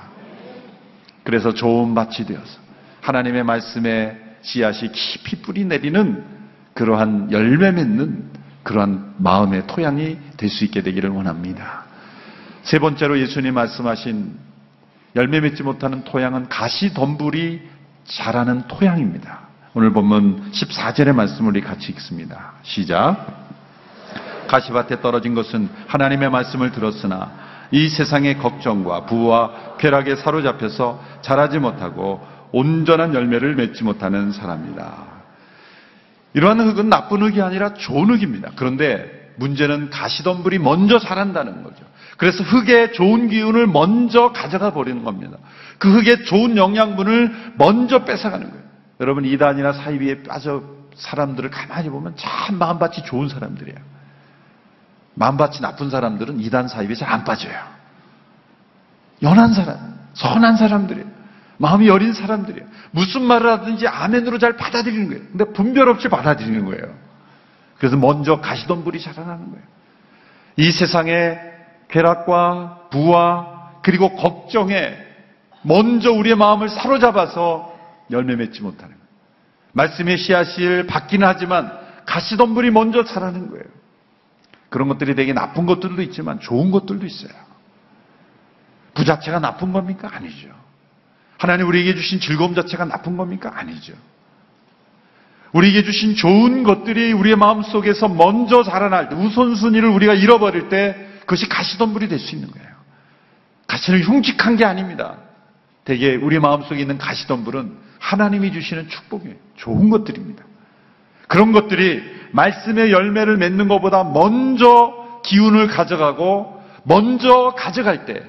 그래서 1.23 1.53
좋은 1.53 1.93
밭이 1.93 2.25
되어서 2.27 2.60
하나님의 3.01 3.43
말씀에 3.43 4.17
씨앗이 4.41 4.91
깊이 4.91 5.41
뿌리 5.41 5.65
내리는 5.65 6.23
그러한 6.73 7.32
열매 7.32 7.71
맺는 7.71 8.32
그러한 8.63 9.15
마음의 9.17 9.67
토양이 9.67 10.17
될 10.38 10.49
수 10.49 10.65
있게 10.65 10.82
되기를 10.82 11.10
원합니다. 11.10 11.86
세 12.63 12.80
번째로 12.80 13.19
예수님 13.19 13.53
말씀하신 13.53 14.36
열매 15.15 15.39
맺지 15.39 15.63
못하는 15.63 16.03
토양은 16.03 16.49
가시 16.49 16.93
덤불이 16.93 17.62
자라는 18.06 18.67
토양입니다. 18.67 19.39
오늘 19.73 19.91
본문 19.91 20.51
14절의 20.51 21.13
말씀을 21.13 21.51
우리 21.51 21.62
같이 21.62 21.91
읽습니다. 21.91 22.53
시작. 22.63 23.47
가시밭에 24.48 25.02
떨어진 25.02 25.34
것은 25.34 25.70
하나님의 25.88 26.30
말씀을 26.30 26.72
들었으나 26.72 27.32
이 27.72 27.90
세상의 27.90 28.38
걱정과 28.38 29.06
부와 29.06 29.76
쾌락에 29.78 30.16
사로잡혀서 30.16 31.04
자라지 31.22 31.60
못하고 31.60 32.26
온전한 32.52 33.14
열매를 33.14 33.56
맺지 33.56 33.84
못하는 33.84 34.32
사람이다. 34.32 35.18
이러한 36.34 36.60
흙은 36.60 36.90
나쁜 36.90 37.24
흙이 37.24 37.42
아니라 37.42 37.74
좋은 37.74 38.10
흙입니다. 38.10 38.52
그런데 38.56 39.34
문제는 39.38 39.90
가시덤불이 39.90 40.60
먼저 40.60 41.00
자란다는 41.00 41.64
거죠. 41.64 41.86
그래서 42.18 42.44
흙의 42.44 42.94
좋은 42.94 43.30
기운을 43.30 43.68
먼저 43.68 44.32
가져가 44.32 44.72
버리는 44.72 45.04
겁니다. 45.04 45.38
그 45.78 45.92
흙의 45.92 46.26
좋은 46.26 46.58
영양분을 46.58 47.54
먼저 47.58 48.04
뺏어가는 48.06 48.50
거예요. 48.50 48.64
여러분 49.00 49.26
이단이나 49.26 49.74
사이비에 49.74 50.24
빠져 50.24 50.64
사람들을 50.96 51.52
가만히 51.52 51.90
보면 51.90 52.14
참 52.16 52.58
마음밭이 52.58 53.04
좋은 53.06 53.30
사람들이에 53.30 53.76
요. 55.17 55.19
마음밭이 55.19 55.60
나쁜 55.62 55.89
사람들은 55.89 56.39
이단 56.39 56.67
사이비에 56.67 56.95
잘 56.95 57.10
안 57.10 57.23
빠져요. 57.23 57.53
연한 59.23 59.53
사람, 59.53 59.97
선한 60.13 60.58
사람들이에요. 60.58 61.08
마음이 61.58 61.88
여린 61.88 62.13
사람들이에요. 62.13 62.67
무슨 62.91 63.23
말을 63.23 63.49
하든지 63.49 63.88
아멘으로 63.88 64.38
잘 64.38 64.58
받아들이는 64.58 65.08
거예요. 65.10 65.23
근데 65.32 65.45
분별 65.45 65.89
없이 65.89 66.08
받아들이는 66.08 66.65
거예요. 66.65 66.93
그래서 67.80 67.95
먼저 67.97 68.39
가시덤불이 68.41 69.01
자라나는 69.01 69.51
거예요. 69.51 69.63
이 70.58 70.71
세상에 70.71 71.39
쾌락과 71.89 72.89
부와 72.91 73.80
그리고 73.82 74.15
걱정에 74.15 74.95
먼저 75.63 76.12
우리의 76.12 76.36
마음을 76.36 76.69
사로잡아서 76.69 77.75
열매 78.12 78.36
맺지 78.36 78.62
못하는 78.62 78.93
거예요. 78.93 79.08
말씀의 79.73 80.17
씨앗을 80.17 80.88
받기는 80.88 81.25
하지만 81.27 81.71
가시덤불이 82.06 82.71
먼저 82.71 83.03
자라는 83.03 83.49
거예요. 83.49 83.65
그런 84.69 84.88
것들이 84.89 85.15
되게 85.15 85.34
나쁜 85.34 85.65
것들도 85.65 86.01
있지만 86.03 86.39
좋은 86.39 86.71
것들도 86.71 87.06
있어요. 87.06 87.32
부 88.93 89.06
자체가 89.06 89.39
나쁜 89.39 89.71
겁니까? 89.71 90.10
아니죠. 90.12 90.49
하나님 91.38 91.67
우리에게 91.67 91.95
주신 91.95 92.19
즐거움 92.19 92.56
자체가 92.56 92.86
나쁜 92.86 93.15
겁니까? 93.15 93.51
아니죠. 93.56 93.93
우리에게 95.53 95.84
주신 95.84 96.15
좋은 96.15 96.63
것들이 96.63 97.13
우리의 97.13 97.36
마음 97.36 97.62
속에서 97.62 98.08
먼저 98.08 98.63
자라날 98.63 99.10
때, 99.10 99.15
우선순위를 99.15 99.88
우리가 99.89 100.13
잃어버릴 100.13 100.69
때 100.69 100.95
그것이 101.21 101.47
가시덤불이 101.47 102.10
될 102.10 102.19
수 102.19 102.36
있는 102.36 102.51
거예요. 102.51 102.67
가시는 103.67 104.01
흉측한 104.01 104.58
게 104.58 104.65
아닙니다. 104.65 105.17
대개 105.86 106.15
우리 106.15 106.39
마음 106.39 106.63
속에 106.63 106.82
있는 106.82 106.97
가시덤불은 106.97 107.77
하나님이 107.99 108.51
주시는 108.51 108.89
축복이에요. 108.89 109.36
좋은 109.56 109.89
것들입니다. 109.89 110.43
그런 111.27 111.51
것들이 111.51 112.16
말씀의 112.38 112.91
열매를 112.91 113.38
맺는 113.38 113.67
것보다 113.67 114.04
먼저 114.04 114.93
기운을 115.26 115.67
가져가고 115.67 116.63
먼저 116.84 117.54
가져갈 117.58 118.06
때, 118.06 118.23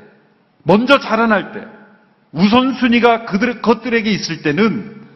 먼저 0.64 0.98
자라날 0.98 1.52
때, 1.52 1.64
우선순위가 2.32 3.26
그들, 3.26 3.60
것들에게 3.60 4.10
있을 4.10 4.42
때는 4.42 5.06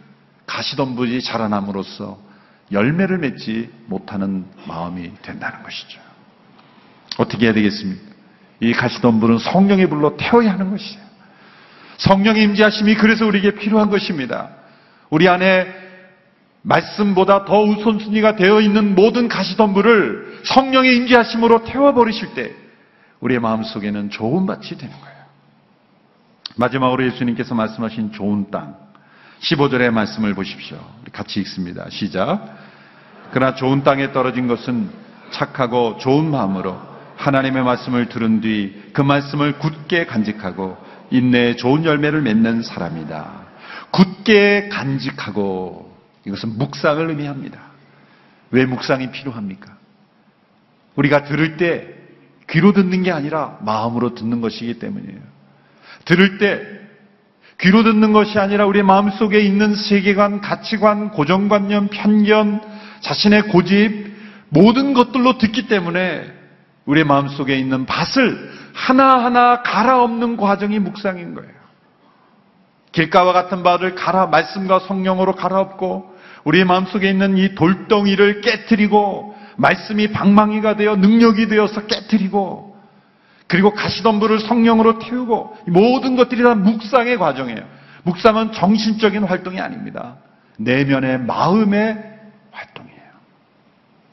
가시덤불이 0.47 1.23
자라남으로써 1.23 2.19
열매를 2.71 3.19
맺지 3.19 3.71
못하는 3.87 4.45
마음이 4.67 5.11
된다는 5.23 5.63
것이죠. 5.63 6.01
어떻게 7.19 7.47
해야 7.47 7.55
되겠습니까? 7.55 8.13
이 8.61 8.73
가시덤불은 8.73 9.39
성령의 9.39 9.89
불로 9.89 10.17
태워야 10.17 10.53
하는 10.53 10.71
것이에요. 10.71 11.03
성령의 11.99 12.43
임재하심이 12.45 12.95
그래서 12.95 13.27
우리에게 13.27 13.55
필요한 13.57 13.91
것입니다. 13.91 14.51
우리 15.11 15.29
안에 15.29 15.82
말씀보다 16.63 17.45
더 17.45 17.63
우선순위가 17.63 18.37
되어 18.37 18.61
있는 18.61 18.95
모든 18.95 19.29
가시덤불을 19.29 20.43
성령의 20.45 20.97
임재하심으로 20.97 21.65
태워버리실 21.65 22.35
때 22.35 22.53
우리의 23.21 23.41
마음속에는 23.41 24.11
좋은 24.11 24.47
밭이 24.47 24.79
되는 24.79 24.95
거예요. 25.01 25.17
마지막으로 26.57 27.05
예수님께서 27.07 27.55
말씀하신 27.55 28.13
좋은 28.13 28.51
땅 28.51 28.77
15절의 29.41 29.91
말씀을 29.91 30.35
보십시오. 30.35 30.79
같이 31.13 31.41
읽습니다. 31.41 31.87
시작. 31.91 32.57
그러나 33.33 33.55
좋은 33.55 33.83
땅에 33.83 34.13
떨어진 34.13 34.47
것은 34.47 34.91
착하고 35.31 35.99
좋은 35.99 36.31
마음으로 36.31 36.79
하나님의 37.17 37.63
말씀을 37.65 38.09
들은 38.09 38.41
뒤 38.41 38.83
그 38.93 39.01
말씀을 39.01 39.59
굳게 39.59 40.07
간직하고 40.07 40.77
인내에 41.11 41.57
좋은 41.57 41.85
열매를 41.85 42.23
맺는 42.23 42.63
사람이다. 42.63 43.43
굳게 43.91 44.69
간직하고 44.69 45.82
이것은 46.27 46.59
묵상을 46.59 47.09
의미합니다. 47.09 47.61
왜 48.51 48.67
묵상이 48.67 49.11
필요합니까? 49.11 49.77
우리가 50.97 51.25
들을 51.25 51.57
때 51.57 51.89
귀로 52.51 52.73
듣는 52.73 53.03
게 53.03 53.11
아니라 53.11 53.59
마음으로 53.63 54.15
듣는 54.15 54.41
것이기 54.41 54.79
때문이에요. 54.79 55.21
들을 56.05 56.39
때 56.39 56.83
귀로 57.61 57.83
듣는 57.85 58.13
것이 58.13 58.39
아니라 58.39 58.67
우리 58.67 58.83
마음속에 58.83 59.41
있는 59.41 59.75
세계관, 59.75 60.41
가치관, 60.41 61.11
고정관념, 61.11 61.89
편견, 61.89 62.61
자신의 63.01 63.49
고집, 63.49 64.13
모든 64.49 64.93
것들로 64.95 65.39
듣기 65.39 65.69
때문에 65.69 66.31
우리 66.85 67.05
마음속에 67.05 67.57
있는 67.57 67.87
밭을 67.87 68.53
하나하나 68.75 69.63
갈아엎는 69.63 70.37
과정이 70.37 70.79
묵상인 70.79 71.35
거예요. 71.35 71.53
길가와 72.91 73.33
같은 73.33 73.63
밭을 73.63 73.95
갈아, 73.95 74.27
말씀과 74.27 74.81
성령으로 74.81 75.35
갈아엎고 75.35 76.12
우리 76.45 76.65
마음속에 76.65 77.09
있는 77.09 77.37
이 77.39 77.55
돌덩이를 77.55 78.41
깨뜨리고 78.41 79.37
말씀이 79.57 80.13
방망이가 80.13 80.77
되어 80.77 80.97
능력이 80.97 81.49
되어서 81.49 81.87
깨뜨리고 81.87 82.77
그리고 83.47 83.75
가시덤불을 83.75 84.41
성령으로 84.41 84.99
태우고 84.99 85.59
이 85.69 85.71
모든 85.71 86.17
것들이 86.17 86.43
다 86.43 86.55
묵상의 86.55 87.19
과정이에요. 87.19 87.61
묵상은 88.05 88.53
정신적인 88.53 89.25
활동이 89.25 89.61
아닙니다. 89.61 90.17
내면의 90.59 91.19
마음의 91.21 92.03
활동이에요. 92.51 93.03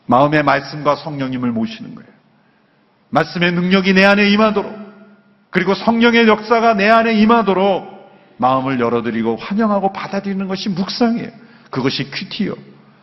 마음의 0.07 0.43
말씀과 0.43 0.95
성령님을 0.97 1.51
모시는 1.51 1.95
거예요. 1.95 2.09
말씀의 3.11 3.53
능력이 3.53 3.93
내 3.93 4.05
안에 4.05 4.29
임하도록 4.29 4.89
그리고 5.51 5.73
성령의 5.73 6.27
역사가 6.27 6.75
내 6.75 6.89
안에 6.89 7.13
임하도록 7.13 7.99
마음을 8.37 8.79
열어드리고 8.79 9.37
환영하고 9.37 9.93
받아들이는 9.93 10.47
것이 10.47 10.69
묵상이에요. 10.69 11.29
그것이 11.69 12.09
큐티요. 12.09 12.55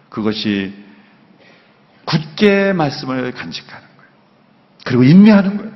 그것이 0.09 0.74
굳게 2.05 2.72
말씀을 2.72 3.33
간직하는 3.33 3.87
거예요. 3.96 4.11
그리고 4.85 5.05
인내하는 5.05 5.57
거예요. 5.57 5.72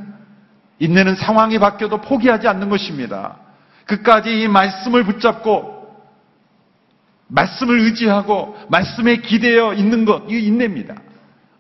인내는 0.79 1.15
상황이 1.17 1.59
바뀌어도 1.59 2.01
포기하지 2.01 2.49
않는 2.49 2.69
것입니다. 2.69 3.37
끝까지 3.87 4.43
이 4.43 4.49
말씀을 4.49 5.05
붙잡고 5.05 5.81
말씀을 7.29 7.81
의지하고 7.81 8.57
말씀에 8.69 9.17
기대어 9.17 9.75
있는 9.75 10.05
것, 10.05 10.25
이 10.29 10.47
인내입니다. 10.47 10.95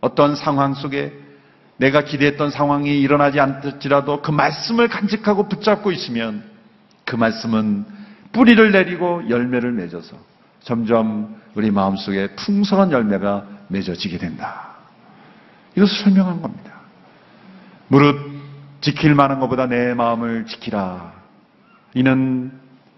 어떤 0.01 0.35
상황 0.35 0.75
속에 0.75 1.13
내가 1.77 2.05
기대했던 2.05 2.51
상황이 2.51 3.01
일어나지 3.01 3.41
않을지라도 3.41 4.21
그 4.23 4.31
말씀을 4.31 4.89
간직하고 4.89 5.49
붙잡고 5.49 5.93
있으면 5.93 6.45
그 7.05 7.17
말씀은 7.17 7.87
뿌리를 8.33 8.71
내리고 8.71 9.29
열매를 9.29 9.73
맺어서 9.73 10.17
점점 10.63 11.41
우리 11.55 11.71
마음속에 11.71 12.35
풍성한 12.37 12.93
열매가 12.93 13.47
맺어지게 13.69 14.19
된다. 14.19 14.71
이것을 15.77 16.05
설명한 16.05 16.43
겁니다. 16.43 16.73
무릇 17.89 18.17
지킬 18.81 19.15
만한 19.15 19.41
것보다 19.41 19.67
내 19.67 19.95
마음을 19.95 20.47
지키라. 20.47 21.13
이는 21.95 22.53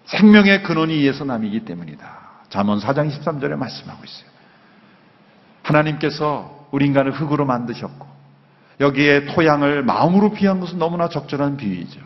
생명의 0.06 0.62
근원이 0.62 1.00
이에서 1.00 1.24
남이기 1.24 1.64
때문이다. 1.64 2.22
잠언 2.50 2.78
4장 2.78 3.10
13절에 3.10 3.56
말씀하고 3.56 4.04
있어요. 4.04 4.30
하나님께서 5.62 6.68
우리 6.70 6.86
인간을 6.86 7.12
흙으로 7.12 7.46
만드셨고 7.46 8.06
여기에 8.80 9.26
토양을 9.26 9.84
마음으로 9.84 10.32
비한 10.32 10.60
것은 10.60 10.78
너무나 10.78 11.08
적절한 11.08 11.56
비유이죠. 11.56 12.00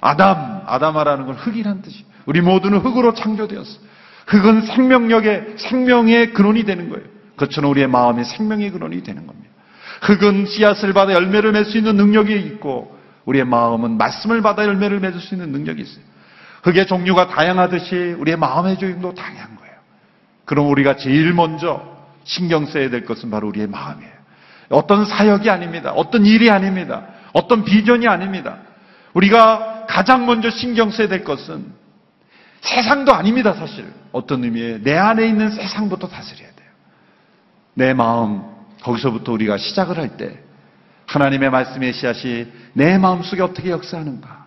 아담, 0.00 0.62
아담아라는 0.66 1.26
건 1.26 1.34
흙이란 1.36 1.82
뜻이에요. 1.82 2.04
우리 2.26 2.40
모두는 2.40 2.78
흙으로 2.78 3.14
창조되었어. 3.14 3.80
흙은 4.26 4.62
생명력의 4.62 5.54
생명의 5.56 6.32
근원이 6.32 6.64
되는 6.64 6.88
거예요. 6.88 7.04
그처럼 7.36 7.70
우리의 7.70 7.86
마음이 7.86 8.24
생명의 8.24 8.70
근원이 8.70 9.02
되는 9.02 9.26
겁니다. 9.26 9.50
흙은 10.02 10.46
씨앗을 10.46 10.92
받아 10.92 11.12
열매를 11.12 11.52
맺을 11.52 11.70
수 11.70 11.78
있는 11.78 11.96
능력이 11.96 12.34
있고 12.34 12.96
우리의 13.24 13.44
마음은 13.44 13.96
말씀을 13.96 14.42
받아 14.42 14.64
열매를 14.64 15.00
맺을 15.00 15.20
수 15.20 15.34
있는 15.34 15.52
능력이 15.52 15.82
있어요. 15.82 16.04
흙의 16.62 16.86
종류가 16.86 17.28
다양하듯이 17.28 18.16
우리의 18.18 18.36
마음의 18.36 18.78
종류도 18.78 19.14
다양한 19.14 19.56
거예요. 19.56 19.74
그럼 20.44 20.68
우리가 20.70 20.96
제일 20.96 21.32
먼저 21.32 21.96
신경 22.24 22.66
써야 22.66 22.90
될 22.90 23.04
것은 23.04 23.30
바로 23.30 23.48
우리의 23.48 23.68
마음이에요. 23.68 24.12
어떤 24.70 25.04
사역이 25.04 25.48
아닙니다. 25.48 25.92
어떤 25.92 26.26
일이 26.26 26.50
아닙니다. 26.50 27.06
어떤 27.32 27.64
비전이 27.64 28.08
아닙니다. 28.08 28.58
우리가 29.14 29.86
가장 29.88 30.26
먼저 30.26 30.50
신경 30.50 30.90
써야 30.90 31.06
될 31.08 31.22
것은 31.22 31.72
세상도 32.66 33.14
아닙니다, 33.14 33.54
사실. 33.54 33.92
어떤 34.12 34.44
의미에 34.44 34.78
내 34.82 34.96
안에 34.96 35.26
있는 35.26 35.50
세상부터 35.50 36.08
다스려야 36.08 36.50
돼요. 36.50 36.68
내 37.74 37.94
마음, 37.94 38.42
거기서부터 38.82 39.32
우리가 39.32 39.56
시작을 39.58 39.98
할 39.98 40.16
때 40.16 40.46
하나님의 41.06 41.50
말씀의 41.50 41.92
씨앗이 41.92 42.46
내 42.72 42.98
마음 42.98 43.22
속에 43.22 43.42
어떻게 43.42 43.70
역사하는가? 43.70 44.46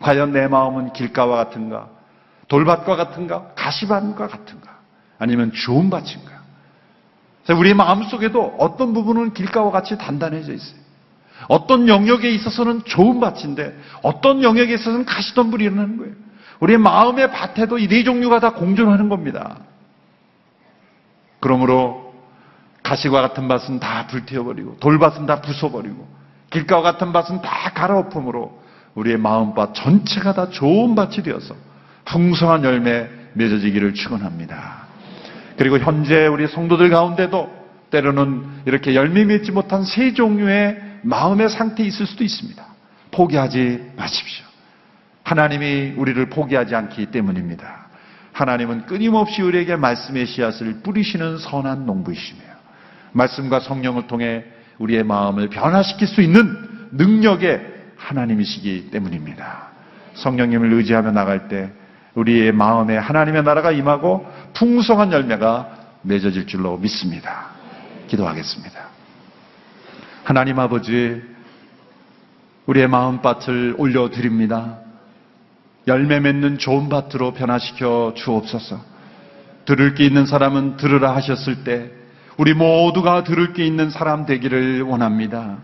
과연 0.00 0.32
내 0.32 0.48
마음은 0.48 0.92
길가와 0.92 1.36
같은가? 1.36 1.88
돌밭과 2.48 2.96
같은가? 2.96 3.52
가시밭과 3.54 4.28
같은가? 4.28 4.78
아니면 5.18 5.52
좋은 5.52 5.90
밭인가? 5.90 6.38
우리의 7.50 7.74
마음 7.74 8.02
속에도 8.04 8.56
어떤 8.58 8.92
부분은 8.94 9.34
길가와 9.34 9.70
같이 9.70 9.96
단단해져 9.98 10.52
있어요. 10.52 10.80
어떤 11.48 11.88
영역에 11.88 12.30
있어서는 12.30 12.84
좋은 12.84 13.20
밭인데 13.20 13.78
어떤 14.02 14.42
영역에 14.42 14.74
있어서는 14.74 15.04
가시덤불이 15.04 15.64
일어나는 15.64 15.96
거예요. 15.98 16.14
우리의 16.60 16.78
마음의 16.78 17.30
밭에도 17.30 17.78
이 17.78 17.88
네 17.88 18.04
종류가 18.04 18.40
다 18.40 18.52
공존하는 18.52 19.08
겁니다. 19.08 19.58
그러므로 21.40 22.14
가시와 22.82 23.20
같은 23.20 23.48
밭은 23.48 23.80
다 23.80 24.06
불태워버리고 24.08 24.78
돌밭은 24.80 25.26
다 25.26 25.40
부숴버리고 25.40 26.06
길가와 26.50 26.82
같은 26.82 27.12
밭은 27.12 27.42
다 27.42 27.70
갈아엎음으로 27.74 28.62
우리의 28.94 29.18
마음밭 29.18 29.74
전체가 29.74 30.32
다 30.34 30.48
좋은 30.48 30.94
밭이 30.94 31.22
되어서 31.22 31.54
풍성한 32.06 32.64
열매 32.64 33.08
맺어지기를 33.34 33.94
축원합니다. 33.94 34.86
그리고 35.56 35.78
현재 35.78 36.26
우리 36.26 36.46
성도들 36.46 36.88
가운데도 36.90 37.58
때로는 37.90 38.62
이렇게 38.66 38.94
열매 38.94 39.24
맺지 39.24 39.52
못한 39.52 39.84
세 39.84 40.14
종류의 40.14 40.80
마음의 41.02 41.50
상태에 41.50 41.86
있을 41.86 42.06
수도 42.06 42.24
있습니다. 42.24 42.64
포기하지 43.10 43.92
마십시오. 43.96 44.47
하나님이 45.28 45.92
우리를 45.98 46.30
포기하지 46.30 46.74
않기 46.74 47.06
때문입니다. 47.06 47.88
하나님은 48.32 48.86
끊임없이 48.86 49.42
우리에게 49.42 49.76
말씀의 49.76 50.24
씨앗을 50.24 50.80
뿌리시는 50.82 51.36
선한 51.36 51.84
농부이시며 51.84 52.40
말씀과 53.12 53.60
성령을 53.60 54.06
통해 54.06 54.44
우리의 54.78 55.04
마음을 55.04 55.50
변화시킬 55.50 56.08
수 56.08 56.22
있는 56.22 56.56
능력의 56.92 57.60
하나님이시기 57.98 58.90
때문입니다. 58.90 59.68
성령님을 60.14 60.72
의지하며 60.72 61.12
나갈 61.12 61.48
때 61.48 61.72
우리의 62.14 62.52
마음에 62.52 62.96
하나님의 62.96 63.42
나라가 63.42 63.70
임하고 63.70 64.26
풍성한 64.54 65.12
열매가 65.12 65.68
맺어질 66.02 66.46
줄로 66.46 66.78
믿습니다. 66.78 67.48
기도하겠습니다. 68.06 68.80
하나님 70.24 70.58
아버지, 70.58 71.22
우리의 72.64 72.88
마음밭을 72.88 73.74
올려드립니다. 73.76 74.87
열매 75.88 76.20
맺는 76.20 76.58
좋은 76.58 76.88
밭으로 76.88 77.32
변화시켜 77.32 78.12
주옵소서. 78.14 78.78
들을 79.64 79.94
게 79.94 80.06
있는 80.06 80.24
사람은 80.26 80.76
들으라 80.76 81.14
하셨을 81.16 81.64
때 81.64 81.90
우리 82.36 82.54
모두가 82.54 83.24
들을 83.24 83.52
게 83.52 83.66
있는 83.66 83.90
사람 83.90 84.24
되기를 84.24 84.82
원합니다. 84.82 85.58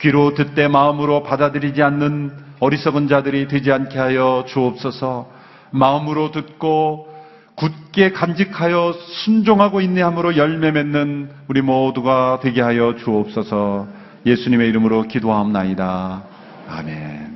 귀로 0.00 0.34
듣되 0.34 0.68
마음으로 0.68 1.22
받아들이지 1.22 1.82
않는 1.82 2.30
어리석은 2.60 3.08
자들이 3.08 3.48
되지 3.48 3.72
않게 3.72 3.98
하여 3.98 4.44
주옵소서. 4.46 5.30
마음으로 5.70 6.32
듣고 6.32 7.08
굳게 7.54 8.12
간직하여 8.12 8.94
순종하고 9.24 9.80
인내함으로 9.80 10.36
열매 10.36 10.70
맺는 10.70 11.30
우리 11.48 11.62
모두가 11.62 12.40
되게 12.42 12.60
하여 12.60 12.94
주옵소서 12.96 13.88
예수님의 14.26 14.68
이름으로 14.68 15.04
기도하옵나이다. 15.04 16.22
아멘. 16.68 17.35